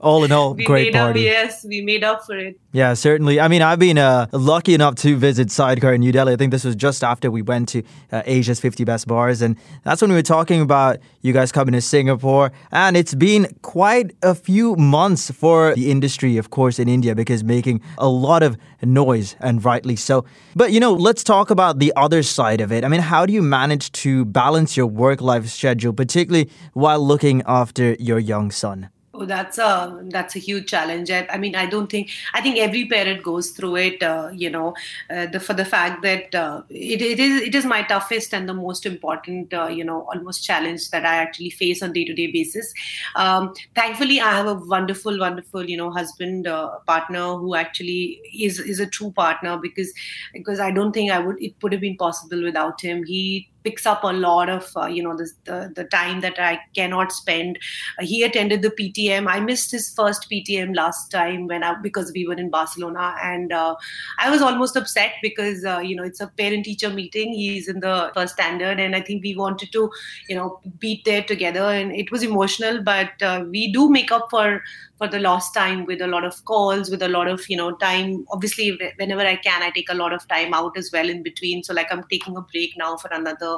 All 0.00 0.24
in 0.24 0.32
all 0.32 0.54
great 0.54 0.92
party. 0.92 1.28
up, 1.28 1.34
yes 1.34 1.64
we 1.64 1.80
made 1.82 2.04
up 2.04 2.24
for 2.24 2.36
it. 2.36 2.58
Yeah 2.72 2.94
certainly. 2.94 3.40
I 3.40 3.48
mean 3.48 3.62
i've 3.62 3.78
been 3.78 3.98
uh, 3.98 4.26
lucky 4.32 4.74
enough 4.74 4.94
to 4.96 5.16
visit 5.16 5.29
visit 5.30 5.48
Sidecar 5.48 5.94
in 5.94 6.00
New 6.00 6.10
Delhi. 6.10 6.32
I 6.32 6.36
think 6.36 6.50
this 6.50 6.64
was 6.64 6.74
just 6.74 7.04
after 7.04 7.30
we 7.30 7.40
went 7.40 7.68
to 7.68 7.84
uh, 8.10 8.22
Asia's 8.26 8.58
50 8.58 8.82
Best 8.82 9.06
Bars. 9.06 9.40
And 9.42 9.56
that's 9.84 10.02
when 10.02 10.10
we 10.10 10.16
were 10.16 10.22
talking 10.22 10.60
about 10.60 10.98
you 11.22 11.32
guys 11.32 11.52
coming 11.52 11.72
to 11.74 11.80
Singapore. 11.80 12.50
And 12.72 12.96
it's 12.96 13.14
been 13.14 13.46
quite 13.62 14.10
a 14.24 14.34
few 14.34 14.74
months 14.74 15.30
for 15.30 15.72
the 15.76 15.88
industry, 15.88 16.36
of 16.36 16.50
course, 16.50 16.80
in 16.80 16.88
India, 16.88 17.14
because 17.14 17.44
making 17.44 17.80
a 17.96 18.08
lot 18.08 18.42
of 18.42 18.56
noise 18.82 19.36
and 19.38 19.64
rightly 19.64 19.94
so. 19.94 20.24
But, 20.56 20.72
you 20.72 20.80
know, 20.80 20.94
let's 20.94 21.22
talk 21.22 21.50
about 21.50 21.78
the 21.78 21.92
other 21.94 22.24
side 22.24 22.60
of 22.60 22.72
it. 22.72 22.84
I 22.84 22.88
mean, 22.88 23.02
how 23.02 23.24
do 23.24 23.32
you 23.32 23.42
manage 23.42 23.92
to 24.02 24.24
balance 24.24 24.76
your 24.76 24.88
work 24.88 25.20
life 25.20 25.46
schedule, 25.46 25.92
particularly 25.92 26.50
while 26.72 26.98
looking 26.98 27.44
after 27.46 27.94
your 28.00 28.18
young 28.18 28.50
son? 28.50 28.90
Oh, 29.20 29.26
that's 29.26 29.58
a 29.58 30.00
that's 30.04 30.34
a 30.34 30.38
huge 30.38 30.66
challenge. 30.66 31.10
I, 31.10 31.26
I, 31.28 31.36
mean, 31.36 31.54
I 31.54 31.66
don't 31.66 31.90
think 31.90 32.08
I 32.32 32.40
think 32.40 32.56
every 32.56 32.86
parent 32.86 33.22
goes 33.22 33.50
through 33.50 33.76
it. 33.76 34.02
Uh, 34.02 34.30
you 34.32 34.48
know, 34.48 34.74
uh, 35.10 35.26
the, 35.26 35.38
for 35.38 35.52
the 35.52 35.64
fact 35.64 36.00
that 36.02 36.34
uh, 36.34 36.62
it, 36.70 37.02
it 37.02 37.20
is 37.20 37.42
it 37.42 37.54
is 37.54 37.66
my 37.66 37.82
toughest 37.82 38.32
and 38.32 38.48
the 38.48 38.54
most 38.54 38.86
important 38.86 39.52
uh, 39.52 39.66
you 39.66 39.84
know 39.84 40.08
almost 40.14 40.42
challenge 40.42 40.90
that 40.92 41.04
I 41.04 41.16
actually 41.16 41.50
face 41.50 41.82
on 41.82 41.92
day 41.92 42.06
to 42.06 42.14
day 42.14 42.28
basis. 42.32 42.72
Um, 43.14 43.52
thankfully, 43.74 44.22
I 44.22 44.30
have 44.30 44.46
a 44.46 44.54
wonderful, 44.54 45.18
wonderful 45.18 45.68
you 45.68 45.76
know 45.76 45.90
husband 45.90 46.46
uh, 46.46 46.78
partner 46.86 47.36
who 47.36 47.54
actually 47.54 48.22
is 48.32 48.58
is 48.58 48.80
a 48.80 48.86
true 48.86 49.10
partner 49.10 49.58
because 49.58 49.92
because 50.32 50.60
I 50.60 50.70
don't 50.70 50.92
think 50.92 51.10
I 51.10 51.18
would 51.18 51.42
it 51.42 51.56
would 51.62 51.72
have 51.72 51.82
been 51.82 51.98
possible 51.98 52.42
without 52.42 52.80
him. 52.80 53.04
He 53.04 53.50
picks 53.64 53.86
up 53.86 54.04
a 54.04 54.12
lot 54.12 54.48
of 54.48 54.70
uh, 54.76 54.86
you 54.86 55.02
know 55.02 55.16
the, 55.16 55.30
the, 55.44 55.72
the 55.74 55.84
time 55.84 56.20
that 56.20 56.38
I 56.38 56.58
cannot 56.74 57.12
spend. 57.12 57.58
Uh, 57.98 58.04
he 58.04 58.22
attended 58.22 58.62
the 58.62 58.70
PTM. 58.70 59.26
I 59.28 59.40
missed 59.40 59.70
his 59.70 59.92
first 59.94 60.28
PTM 60.30 60.74
last 60.76 61.10
time 61.10 61.46
when 61.46 61.62
I 61.62 61.74
because 61.82 62.12
we 62.14 62.26
were 62.26 62.34
in 62.34 62.50
Barcelona, 62.50 63.16
and 63.22 63.52
uh, 63.52 63.74
I 64.18 64.30
was 64.30 64.42
almost 64.42 64.76
upset 64.76 65.14
because 65.22 65.64
uh, 65.64 65.78
you 65.78 65.96
know 65.96 66.04
it's 66.04 66.20
a 66.20 66.28
parent 66.28 66.64
teacher 66.64 66.90
meeting. 66.90 67.32
He's 67.32 67.68
in 67.68 67.80
the 67.80 68.10
first 68.14 68.34
standard, 68.34 68.80
and 68.80 68.96
I 68.96 69.00
think 69.00 69.22
we 69.22 69.36
wanted 69.36 69.72
to 69.72 69.90
you 70.28 70.36
know 70.36 70.60
be 70.78 71.02
there 71.04 71.22
together, 71.22 71.64
and 71.64 71.92
it 71.94 72.10
was 72.10 72.22
emotional. 72.22 72.82
But 72.82 73.22
uh, 73.22 73.44
we 73.48 73.72
do 73.72 73.90
make 73.90 74.12
up 74.12 74.28
for 74.30 74.62
for 75.00 75.08
the 75.08 75.18
lost 75.18 75.54
time 75.54 75.86
with 75.86 76.02
a 76.02 76.06
lot 76.06 76.24
of 76.24 76.44
calls 76.44 76.90
with 76.90 77.02
a 77.02 77.08
lot 77.08 77.26
of 77.26 77.48
you 77.48 77.56
know 77.56 77.74
time 77.76 78.24
obviously 78.32 78.78
whenever 78.96 79.22
i 79.22 79.34
can 79.34 79.62
i 79.62 79.70
take 79.70 79.88
a 79.88 79.94
lot 79.94 80.12
of 80.12 80.26
time 80.28 80.52
out 80.52 80.76
as 80.76 80.90
well 80.92 81.08
in 81.08 81.22
between 81.22 81.62
so 81.64 81.72
like 81.72 81.90
i'm 81.90 82.04
taking 82.10 82.36
a 82.36 82.42
break 82.52 82.74
now 82.76 82.96
for 82.98 83.08
another 83.12 83.49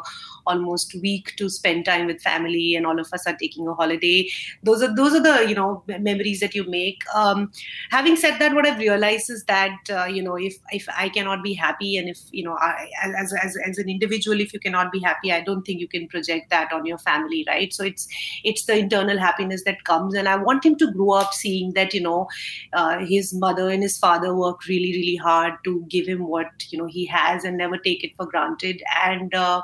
almost 0.47 0.95
week 1.03 1.35
to 1.37 1.49
spend 1.49 1.85
time 1.85 2.07
with 2.07 2.21
family 2.21 2.75
and 2.75 2.87
all 2.87 2.99
of 2.99 3.13
us 3.13 3.27
are 3.27 3.37
taking 3.37 3.69
a 3.69 3.75
holiday. 3.75 4.29
Those 4.63 4.83
are 4.83 4.95
those 4.95 5.15
are 5.15 5.23
the 5.23 5.49
you 5.49 5.55
know 5.55 5.83
memories 5.87 6.41
that 6.41 6.55
you 6.55 6.69
make. 6.69 7.03
Um, 7.15 7.51
having 7.91 8.17
said 8.17 8.39
that 8.39 8.55
what 8.55 8.67
i've 8.67 8.79
realized 8.79 9.31
is 9.31 9.45
that 9.45 9.91
uh, 9.91 10.05
you 10.05 10.23
know 10.23 10.37
if 10.37 10.57
if 10.71 10.89
i 10.97 11.09
cannot 11.09 11.43
be 11.43 11.53
happy 11.55 11.97
and 11.97 12.09
if 12.09 12.19
you 12.31 12.45
know 12.45 12.57
I, 12.61 12.89
as, 13.03 13.33
as 13.43 13.57
as 13.65 13.79
an 13.79 13.89
individual 13.89 14.41
if 14.41 14.53
you 14.53 14.61
cannot 14.61 14.93
be 14.93 15.01
happy 15.01 15.33
i 15.33 15.41
don't 15.41 15.63
think 15.63 15.81
you 15.81 15.89
can 15.89 16.09
project 16.09 16.51
that 16.51 16.73
on 16.73 16.87
your 16.87 16.99
family 16.99 17.45
right? 17.49 17.73
So 17.73 17.85
it's 17.85 18.09
it's 18.45 18.65
the 18.67 18.77
internal 18.77 19.19
happiness 19.19 19.65
that 19.65 19.85
comes. 19.85 20.15
And 20.15 20.29
i 20.29 20.37
want 20.37 20.65
him 20.65 20.77
to 20.77 20.91
grow 20.93 21.11
up 21.13 21.33
seeing 21.33 21.73
that 21.75 21.95
you 21.95 22.01
know 22.01 22.29
uh, 22.73 22.99
his 22.99 23.35
mother 23.35 23.69
and 23.69 23.83
his 23.83 23.99
father 23.99 24.35
work 24.35 24.67
really 24.67 24.93
really 24.93 25.17
hard 25.17 25.55
to 25.65 25.85
give 25.89 26.07
him 26.07 26.27
what 26.27 26.67
you 26.71 26.79
know 26.79 26.87
he 26.87 27.07
has 27.07 27.45
and 27.45 27.57
never 27.57 27.77
take 27.77 28.05
it 28.05 28.17
for 28.17 28.27
granted. 28.27 28.83
And 29.05 29.35
uh, 29.35 29.63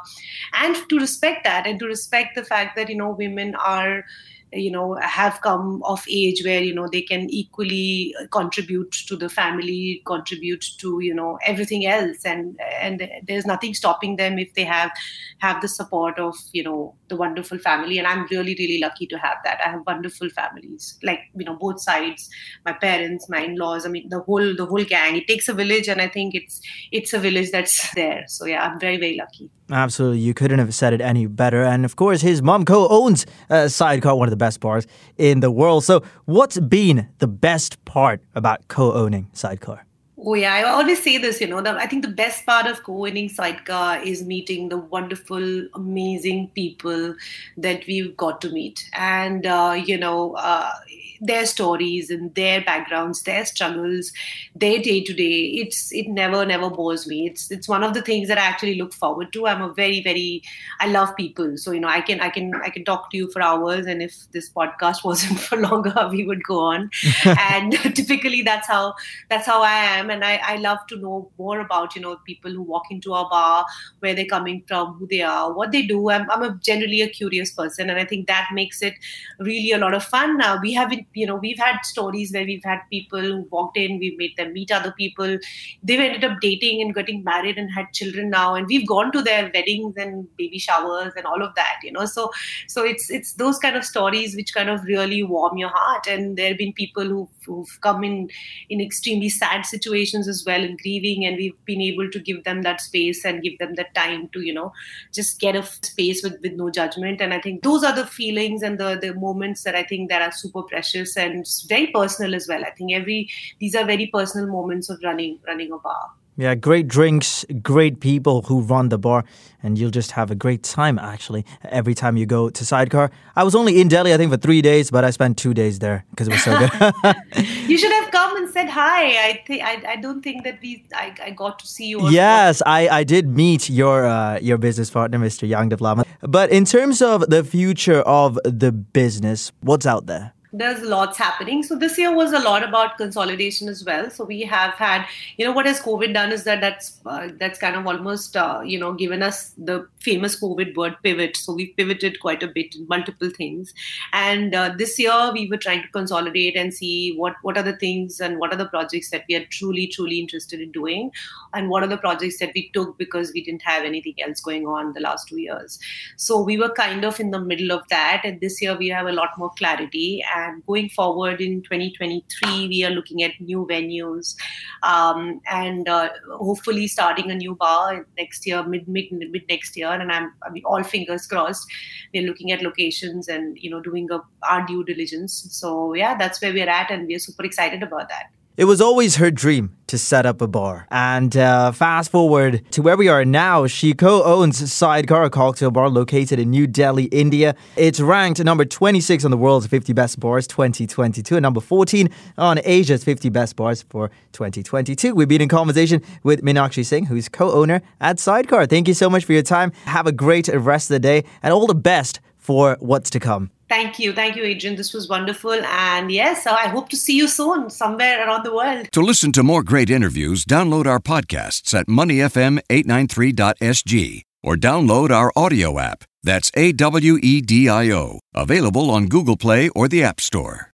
and 0.54 0.76
to 0.88 0.98
respect 0.98 1.44
that 1.44 1.66
and 1.66 1.78
to 1.78 1.86
respect 1.86 2.34
the 2.34 2.44
fact 2.44 2.76
that 2.76 2.88
you 2.88 2.96
know 2.96 3.10
women 3.10 3.54
are 3.56 4.04
you 4.52 4.70
know 4.70 4.94
have 5.02 5.40
come 5.42 5.82
of 5.84 6.04
age 6.10 6.42
where 6.44 6.62
you 6.62 6.74
know 6.74 6.88
they 6.88 7.02
can 7.02 7.28
equally 7.30 8.14
uh, 8.20 8.26
contribute 8.28 8.90
to 8.92 9.16
the 9.16 9.28
family 9.28 10.02
contribute 10.06 10.64
to 10.78 11.00
you 11.00 11.14
know 11.14 11.38
everything 11.44 11.86
else. 11.86 12.24
And 12.24 12.58
and 12.80 13.08
there's 13.26 13.46
nothing 13.46 13.74
stopping 13.74 14.16
them 14.16 14.38
if 14.38 14.54
they 14.54 14.64
have 14.64 14.90
have 15.38 15.60
the 15.60 15.68
support 15.68 16.18
of 16.18 16.34
you 16.52 16.62
know 16.62 16.94
the 17.08 17.16
wonderful 17.16 17.58
family 17.58 17.98
and 17.98 18.06
i'm 18.06 18.26
really 18.30 18.54
really 18.58 18.78
lucky 18.80 19.06
to 19.06 19.18
have 19.18 19.36
that 19.44 19.60
i 19.64 19.70
have 19.70 19.80
wonderful 19.86 20.28
families 20.30 20.98
like 21.02 21.20
you 21.34 21.44
know 21.44 21.56
both 21.56 21.80
sides 21.80 22.28
my 22.64 22.72
parents 22.72 23.28
my 23.28 23.40
in-laws 23.40 23.86
i 23.86 23.88
mean 23.88 24.08
the 24.08 24.20
whole 24.20 24.54
the 24.56 24.66
whole 24.66 24.84
gang 24.84 25.16
it 25.16 25.26
takes 25.26 25.48
a 25.48 25.54
village 25.54 25.88
and 25.88 26.00
i 26.00 26.08
think 26.08 26.34
it's 26.34 26.60
it's 26.92 27.12
a 27.12 27.18
village 27.18 27.50
that's 27.50 27.92
there 27.94 28.24
so 28.26 28.46
yeah 28.46 28.66
i'm 28.66 28.78
very 28.78 28.96
very 28.96 29.16
lucky 29.16 29.50
Absolutely. 29.70 30.20
You 30.20 30.32
couldn't 30.32 30.60
have 30.60 30.74
said 30.74 30.94
it 30.94 31.02
any 31.02 31.26
better. 31.26 31.62
And 31.62 31.84
of 31.84 31.96
course, 31.96 32.22
his 32.22 32.40
mom 32.40 32.64
co 32.64 32.88
owns 32.88 33.26
uh, 33.50 33.68
Sidecar, 33.68 34.16
one 34.16 34.26
of 34.26 34.30
the 34.30 34.36
best 34.36 34.60
bars 34.60 34.86
in 35.18 35.40
the 35.40 35.50
world. 35.50 35.84
So, 35.84 36.02
what's 36.24 36.58
been 36.58 37.08
the 37.18 37.28
best 37.28 37.84
part 37.84 38.22
about 38.34 38.68
co 38.68 38.94
owning 38.94 39.28
Sidecar? 39.34 39.84
Oh 40.20 40.34
yeah, 40.34 40.52
I 40.54 40.62
always 40.64 41.00
say 41.02 41.16
this. 41.18 41.40
You 41.40 41.46
know, 41.46 41.58
I 41.64 41.86
think 41.86 42.02
the 42.04 42.10
best 42.10 42.44
part 42.44 42.66
of 42.66 42.82
co-owning 42.82 43.28
Sidecar 43.28 44.02
is 44.02 44.24
meeting 44.24 44.68
the 44.68 44.76
wonderful, 44.76 45.68
amazing 45.74 46.48
people 46.56 47.14
that 47.56 47.86
we've 47.86 48.16
got 48.16 48.40
to 48.40 48.50
meet, 48.50 48.90
and 48.94 49.46
uh, 49.46 49.80
you 49.86 49.96
know, 49.96 50.32
uh, 50.34 50.72
their 51.20 51.46
stories 51.46 52.10
and 52.10 52.34
their 52.34 52.62
backgrounds, 52.62 53.22
their 53.22 53.44
struggles, 53.44 54.12
their 54.54 54.80
day 54.80 55.02
to 55.02 55.12
day. 55.12 55.44
It's 55.62 55.92
it 55.92 56.08
never 56.08 56.44
never 56.44 56.70
bores 56.70 57.06
me. 57.06 57.26
It's 57.26 57.50
it's 57.50 57.68
one 57.68 57.82
of 57.82 57.94
the 57.94 58.02
things 58.02 58.28
that 58.28 58.38
I 58.38 58.42
actually 58.42 58.76
look 58.76 58.92
forward 58.92 59.32
to. 59.32 59.46
I'm 59.46 59.62
a 59.62 59.72
very 59.72 60.02
very 60.02 60.42
I 60.80 60.88
love 60.88 61.14
people, 61.16 61.56
so 61.56 61.72
you 61.72 61.80
know 61.80 61.88
I 61.88 62.00
can 62.00 62.20
I 62.20 62.30
can 62.30 62.54
I 62.56 62.70
can 62.70 62.84
talk 62.84 63.10
to 63.10 63.16
you 63.16 63.30
for 63.30 63.42
hours, 63.42 63.86
and 63.86 64.02
if 64.02 64.30
this 64.32 64.50
podcast 64.50 65.04
wasn't 65.04 65.40
for 65.40 65.56
longer, 65.56 65.94
we 66.10 66.24
would 66.24 66.42
go 66.42 66.60
on. 66.60 66.90
and 67.24 67.72
typically 67.94 68.42
that's 68.42 68.66
how 68.66 68.94
that's 69.28 69.46
how 69.46 69.62
I 69.62 69.74
am, 69.74 70.10
and 70.10 70.24
I 70.24 70.36
I 70.36 70.56
love 70.56 70.78
to 70.88 70.96
know 70.96 71.30
more 71.38 71.60
about 71.60 71.94
you 71.96 72.02
know 72.02 72.16
people 72.26 72.50
who 72.50 72.62
walk 72.62 72.84
into 72.90 73.12
our 73.12 73.28
bar, 73.28 73.66
where 74.00 74.14
they're 74.14 74.26
coming 74.26 74.62
from, 74.66 74.94
who 74.94 75.06
they 75.06 75.22
are, 75.22 75.52
what 75.52 75.72
they 75.72 75.82
do. 75.82 76.10
I'm 76.10 76.30
I'm 76.30 76.42
a 76.42 76.54
generally 76.62 77.00
a 77.02 77.08
curious 77.08 77.52
person, 77.52 77.90
and 77.90 77.98
I 77.98 78.04
think 78.04 78.26
that 78.26 78.48
makes 78.52 78.82
it 78.82 78.94
really 79.38 79.72
a 79.72 79.78
lot 79.78 79.94
of 79.94 80.04
fun. 80.04 80.36
Now 80.38 80.58
we 80.60 80.72
haven't 80.72 81.06
you 81.14 81.26
know 81.26 81.36
we've 81.36 81.58
had 81.58 81.78
stories 81.84 82.32
where 82.32 82.44
we've 82.44 82.64
had 82.64 82.80
people 82.90 83.20
who 83.20 83.46
walked 83.50 83.76
in 83.76 83.98
we've 83.98 84.18
made 84.18 84.36
them 84.36 84.52
meet 84.52 84.70
other 84.70 84.92
people. 84.92 85.38
They've 85.82 86.00
ended 86.00 86.24
up 86.24 86.40
dating 86.40 86.82
and 86.82 86.94
getting 86.94 87.24
married 87.24 87.58
and 87.58 87.70
had 87.70 87.92
children 87.92 88.30
now. 88.30 88.54
And 88.54 88.66
we've 88.66 88.86
gone 88.86 89.12
to 89.12 89.22
their 89.22 89.50
weddings 89.54 89.94
and 89.96 90.28
baby 90.36 90.58
showers 90.58 91.12
and 91.16 91.26
all 91.26 91.42
of 91.42 91.54
that 91.54 91.76
you 91.82 91.92
know. 91.92 92.06
So 92.06 92.30
so 92.66 92.84
it's 92.84 93.10
it's 93.10 93.34
those 93.34 93.58
kind 93.58 93.76
of 93.76 93.84
stories 93.84 94.36
which 94.36 94.54
kind 94.54 94.70
of 94.70 94.84
really 94.84 95.22
warm 95.22 95.56
your 95.56 95.70
heart. 95.70 96.06
And 96.06 96.36
there 96.36 96.48
have 96.48 96.58
been 96.58 96.72
people 96.72 97.04
who've, 97.04 97.28
who've 97.46 97.80
come 97.80 98.04
in 98.04 98.30
in 98.68 98.80
extremely 98.80 99.28
sad 99.28 99.64
situations 99.64 100.28
as 100.28 100.44
well 100.46 100.62
and 100.62 100.78
grieving. 100.78 101.24
And 101.24 101.36
we've 101.36 101.64
been 101.64 101.80
able 101.80 102.10
to 102.10 102.18
give 102.18 102.44
them 102.44 102.62
that 102.62 102.80
space 102.80 103.24
and 103.24 103.42
give 103.42 103.58
them 103.58 103.74
that 103.74 103.94
time 103.94 104.28
to 104.28 104.40
you 104.40 104.54
know 104.54 104.72
just 105.12 105.40
get 105.40 105.56
a 105.56 105.62
space 105.62 106.22
with 106.22 106.40
with 106.42 106.52
no 106.52 106.70
judgment. 106.70 107.20
And 107.20 107.34
i 107.34 107.40
think 107.40 107.62
those 107.62 107.84
are 107.84 107.94
the 107.94 108.06
feelings 108.06 108.62
and 108.62 108.78
the 108.78 108.98
the 109.00 109.14
moments 109.14 109.62
that 109.62 109.74
i 109.74 109.82
think 109.82 110.08
that 110.08 110.22
are 110.22 110.32
super 110.32 110.62
precious 110.62 110.97
and 111.16 111.46
very 111.68 111.88
personal 111.88 112.34
as 112.34 112.46
well. 112.48 112.64
I 112.64 112.70
think 112.70 112.92
every 112.92 113.28
these 113.58 113.74
are 113.74 113.84
very 113.84 114.06
personal 114.06 114.46
moments 114.46 114.90
of 114.90 115.00
running 115.02 115.38
running 115.46 115.72
a 115.72 115.78
bar. 115.78 116.10
Yeah, 116.38 116.54
great 116.54 116.86
drinks, 116.86 117.44
great 117.62 117.98
people 117.98 118.42
who 118.42 118.60
run 118.60 118.90
the 118.90 118.98
bar, 118.98 119.24
and 119.60 119.76
you'll 119.76 119.90
just 119.90 120.12
have 120.12 120.30
a 120.30 120.36
great 120.36 120.62
time 120.62 120.96
actually 120.96 121.44
every 121.64 121.94
time 121.94 122.16
you 122.16 122.26
go 122.26 122.48
to 122.48 122.64
Sidecar. 122.64 123.10
I 123.34 123.42
was 123.42 123.56
only 123.56 123.80
in 123.80 123.88
Delhi, 123.88 124.14
I 124.14 124.16
think, 124.16 124.30
for 124.30 124.36
three 124.36 124.62
days, 124.62 124.88
but 124.88 125.04
I 125.04 125.10
spent 125.10 125.36
two 125.36 125.52
days 125.52 125.80
there 125.80 126.04
because 126.10 126.28
it 126.28 126.34
was 126.34 126.44
so 126.44 126.56
good. 126.56 126.70
you 127.68 127.76
should 127.76 127.90
have 127.90 128.12
come 128.12 128.36
and 128.36 128.48
said 128.50 128.68
hi. 128.68 129.30
I 129.30 129.42
think 129.48 129.64
I, 129.64 129.82
I 129.88 129.96
don't 129.96 130.22
think 130.22 130.44
that 130.44 130.60
we 130.62 130.86
I, 130.94 131.12
I 131.24 131.30
got 131.30 131.58
to 131.58 131.66
see 131.66 131.88
you. 131.88 132.08
Yes, 132.08 132.62
I, 132.64 132.88
I 132.88 133.02
did 133.02 133.26
meet 133.26 133.68
your 133.68 134.06
uh, 134.06 134.38
your 134.40 134.58
business 134.58 134.90
partner, 134.90 135.18
Mr. 135.18 135.48
Yang 135.48 135.70
Lama. 135.80 136.04
But 136.20 136.50
in 136.50 136.64
terms 136.64 137.02
of 137.02 137.28
the 137.28 137.42
future 137.42 138.02
of 138.02 138.38
the 138.44 138.70
business, 138.70 139.50
what's 139.60 139.86
out 139.86 140.06
there? 140.06 140.34
There's 140.52 140.80
lots 140.82 141.18
happening. 141.18 141.62
So 141.62 141.76
this 141.76 141.98
year 141.98 142.14
was 142.14 142.32
a 142.32 142.38
lot 142.38 142.66
about 142.66 142.96
consolidation 142.96 143.68
as 143.68 143.84
well. 143.84 144.10
So 144.10 144.24
we 144.24 144.42
have 144.42 144.74
had 144.74 145.06
you 145.36 145.44
know 145.44 145.52
what 145.52 145.66
has 145.66 145.80
covid 145.80 146.14
done 146.14 146.32
is 146.32 146.44
that 146.44 146.60
that's 146.60 147.00
uh, 147.06 147.28
that's 147.38 147.58
kind 147.58 147.76
of 147.76 147.86
almost 147.86 148.36
uh, 148.36 148.60
you 148.64 148.78
know 148.78 148.92
given 148.92 149.22
us 149.22 149.52
the 149.58 149.86
famous 150.00 150.40
covid 150.40 150.74
word 150.74 150.96
pivot. 151.02 151.36
So 151.36 151.52
we've 151.52 151.74
pivoted 151.76 152.20
quite 152.20 152.42
a 152.42 152.48
bit 152.48 152.74
in 152.74 152.86
multiple 152.88 153.30
things. 153.30 153.74
And 154.12 154.54
uh, 154.54 154.74
this 154.76 154.98
year 154.98 155.30
we 155.32 155.48
were 155.48 155.58
trying 155.58 155.82
to 155.82 155.88
consolidate 155.88 156.56
and 156.56 156.72
see 156.72 157.14
what 157.16 157.34
what 157.42 157.58
are 157.58 157.62
the 157.62 157.76
things 157.76 158.20
and 158.20 158.38
what 158.38 158.52
are 158.52 158.56
the 158.56 158.66
projects 158.68 159.10
that 159.10 159.24
we 159.28 159.36
are 159.36 159.44
truly 159.46 159.86
truly 159.86 160.18
interested 160.18 160.60
in 160.60 160.72
doing 160.72 161.10
and 161.52 161.68
what 161.68 161.82
are 161.82 161.88
the 161.88 161.98
projects 161.98 162.38
that 162.38 162.52
we 162.54 162.70
took 162.72 162.96
because 162.98 163.32
we 163.32 163.44
didn't 163.44 163.62
have 163.62 163.84
anything 163.84 164.14
else 164.26 164.40
going 164.40 164.66
on 164.66 164.92
the 164.94 165.00
last 165.00 165.28
two 165.28 165.38
years. 165.38 165.78
So 166.16 166.40
we 166.40 166.58
were 166.58 166.70
kind 166.70 167.04
of 167.04 167.20
in 167.20 167.30
the 167.30 167.40
middle 167.40 167.72
of 167.72 167.86
that. 167.88 168.22
And 168.24 168.40
this 168.40 168.60
year 168.62 168.76
we 168.76 168.88
have 168.88 169.06
a 169.06 169.12
lot 169.12 169.30
more 169.36 169.50
clarity 169.58 170.24
going 170.66 170.88
forward 170.88 171.40
in 171.40 171.62
2023, 171.62 172.68
we 172.68 172.84
are 172.84 172.90
looking 172.90 173.22
at 173.22 173.32
new 173.40 173.66
venues 173.66 174.34
um, 174.82 175.40
and 175.50 175.88
uh, 175.88 176.08
hopefully 176.36 176.86
starting 176.86 177.30
a 177.30 177.34
new 177.34 177.54
bar 177.54 178.06
next 178.16 178.46
year, 178.46 178.62
mid 178.62 178.88
mid 178.88 179.12
mid 179.12 179.42
next 179.48 179.76
year. 179.76 179.88
And 179.88 180.10
I'm 180.10 180.32
I 180.42 180.50
mean, 180.50 180.64
all 180.64 180.82
fingers 180.82 181.26
crossed. 181.26 181.66
We're 182.14 182.26
looking 182.26 182.52
at 182.52 182.62
locations 182.62 183.28
and 183.28 183.56
you 183.58 183.70
know 183.70 183.80
doing 183.80 184.08
a, 184.10 184.20
our 184.48 184.66
due 184.66 184.84
diligence. 184.84 185.46
So 185.50 185.94
yeah, 185.94 186.16
that's 186.16 186.40
where 186.40 186.52
we're 186.52 186.68
at, 186.68 186.90
and 186.90 187.06
we're 187.06 187.18
super 187.18 187.44
excited 187.44 187.82
about 187.82 188.08
that. 188.08 188.30
It 188.58 188.64
was 188.64 188.80
always 188.80 189.14
her 189.18 189.30
dream 189.30 189.76
to 189.86 189.96
set 189.96 190.26
up 190.26 190.40
a 190.40 190.48
bar. 190.48 190.88
And 190.90 191.36
uh, 191.36 191.70
fast 191.70 192.10
forward 192.10 192.68
to 192.72 192.82
where 192.82 192.96
we 192.96 193.06
are 193.06 193.24
now, 193.24 193.68
she 193.68 193.94
co 193.94 194.24
owns 194.24 194.72
Sidecar, 194.72 195.22
a 195.22 195.30
cocktail 195.30 195.70
bar 195.70 195.88
located 195.88 196.40
in 196.40 196.50
New 196.50 196.66
Delhi, 196.66 197.04
India. 197.04 197.54
It's 197.76 198.00
ranked 198.00 198.42
number 198.42 198.64
26 198.64 199.24
on 199.24 199.30
the 199.30 199.36
world's 199.36 199.68
50 199.68 199.92
best 199.92 200.18
bars 200.18 200.48
2022 200.48 201.36
and 201.36 201.42
number 201.44 201.60
14 201.60 202.08
on 202.36 202.58
Asia's 202.64 203.04
50 203.04 203.28
best 203.28 203.54
bars 203.54 203.82
for 203.82 204.10
2022. 204.32 205.14
We've 205.14 205.28
been 205.28 205.40
in 205.40 205.48
conversation 205.48 206.02
with 206.24 206.42
Meenakshi 206.42 206.84
Singh, 206.84 207.06
who's 207.06 207.28
co 207.28 207.52
owner 207.52 207.80
at 208.00 208.18
Sidecar. 208.18 208.66
Thank 208.66 208.88
you 208.88 208.94
so 208.94 209.08
much 209.08 209.24
for 209.24 209.34
your 209.34 209.42
time. 209.42 209.70
Have 209.84 210.08
a 210.08 210.12
great 210.12 210.48
rest 210.48 210.90
of 210.90 210.94
the 210.94 210.98
day 210.98 211.22
and 211.44 211.54
all 211.54 211.68
the 211.68 211.76
best 211.76 212.18
for 212.36 212.76
what's 212.80 213.10
to 213.10 213.20
come. 213.20 213.52
Thank 213.68 213.98
you. 213.98 214.12
Thank 214.12 214.36
you, 214.36 214.44
Adrian. 214.44 214.76
This 214.76 214.94
was 214.94 215.08
wonderful. 215.08 215.52
And 215.52 216.10
yes, 216.10 216.46
I 216.46 216.68
hope 216.68 216.88
to 216.90 216.96
see 216.96 217.16
you 217.16 217.28
soon 217.28 217.70
somewhere 217.70 218.26
around 218.26 218.44
the 218.44 218.54
world. 218.54 218.88
To 218.92 219.00
listen 219.00 219.32
to 219.32 219.42
more 219.42 219.62
great 219.62 219.90
interviews, 219.90 220.44
download 220.44 220.86
our 220.86 221.00
podcasts 221.00 221.74
at 221.78 221.86
moneyfm893.sg 221.86 224.22
or 224.42 224.56
download 224.56 225.10
our 225.10 225.32
audio 225.36 225.78
app. 225.78 226.04
That's 226.22 226.50
A 226.56 226.72
W 226.72 227.18
E 227.22 227.40
D 227.40 227.68
I 227.68 227.90
O. 227.92 228.20
Available 228.34 228.90
on 228.90 229.06
Google 229.06 229.36
Play 229.36 229.68
or 229.70 229.88
the 229.88 230.02
App 230.02 230.20
Store. 230.20 230.66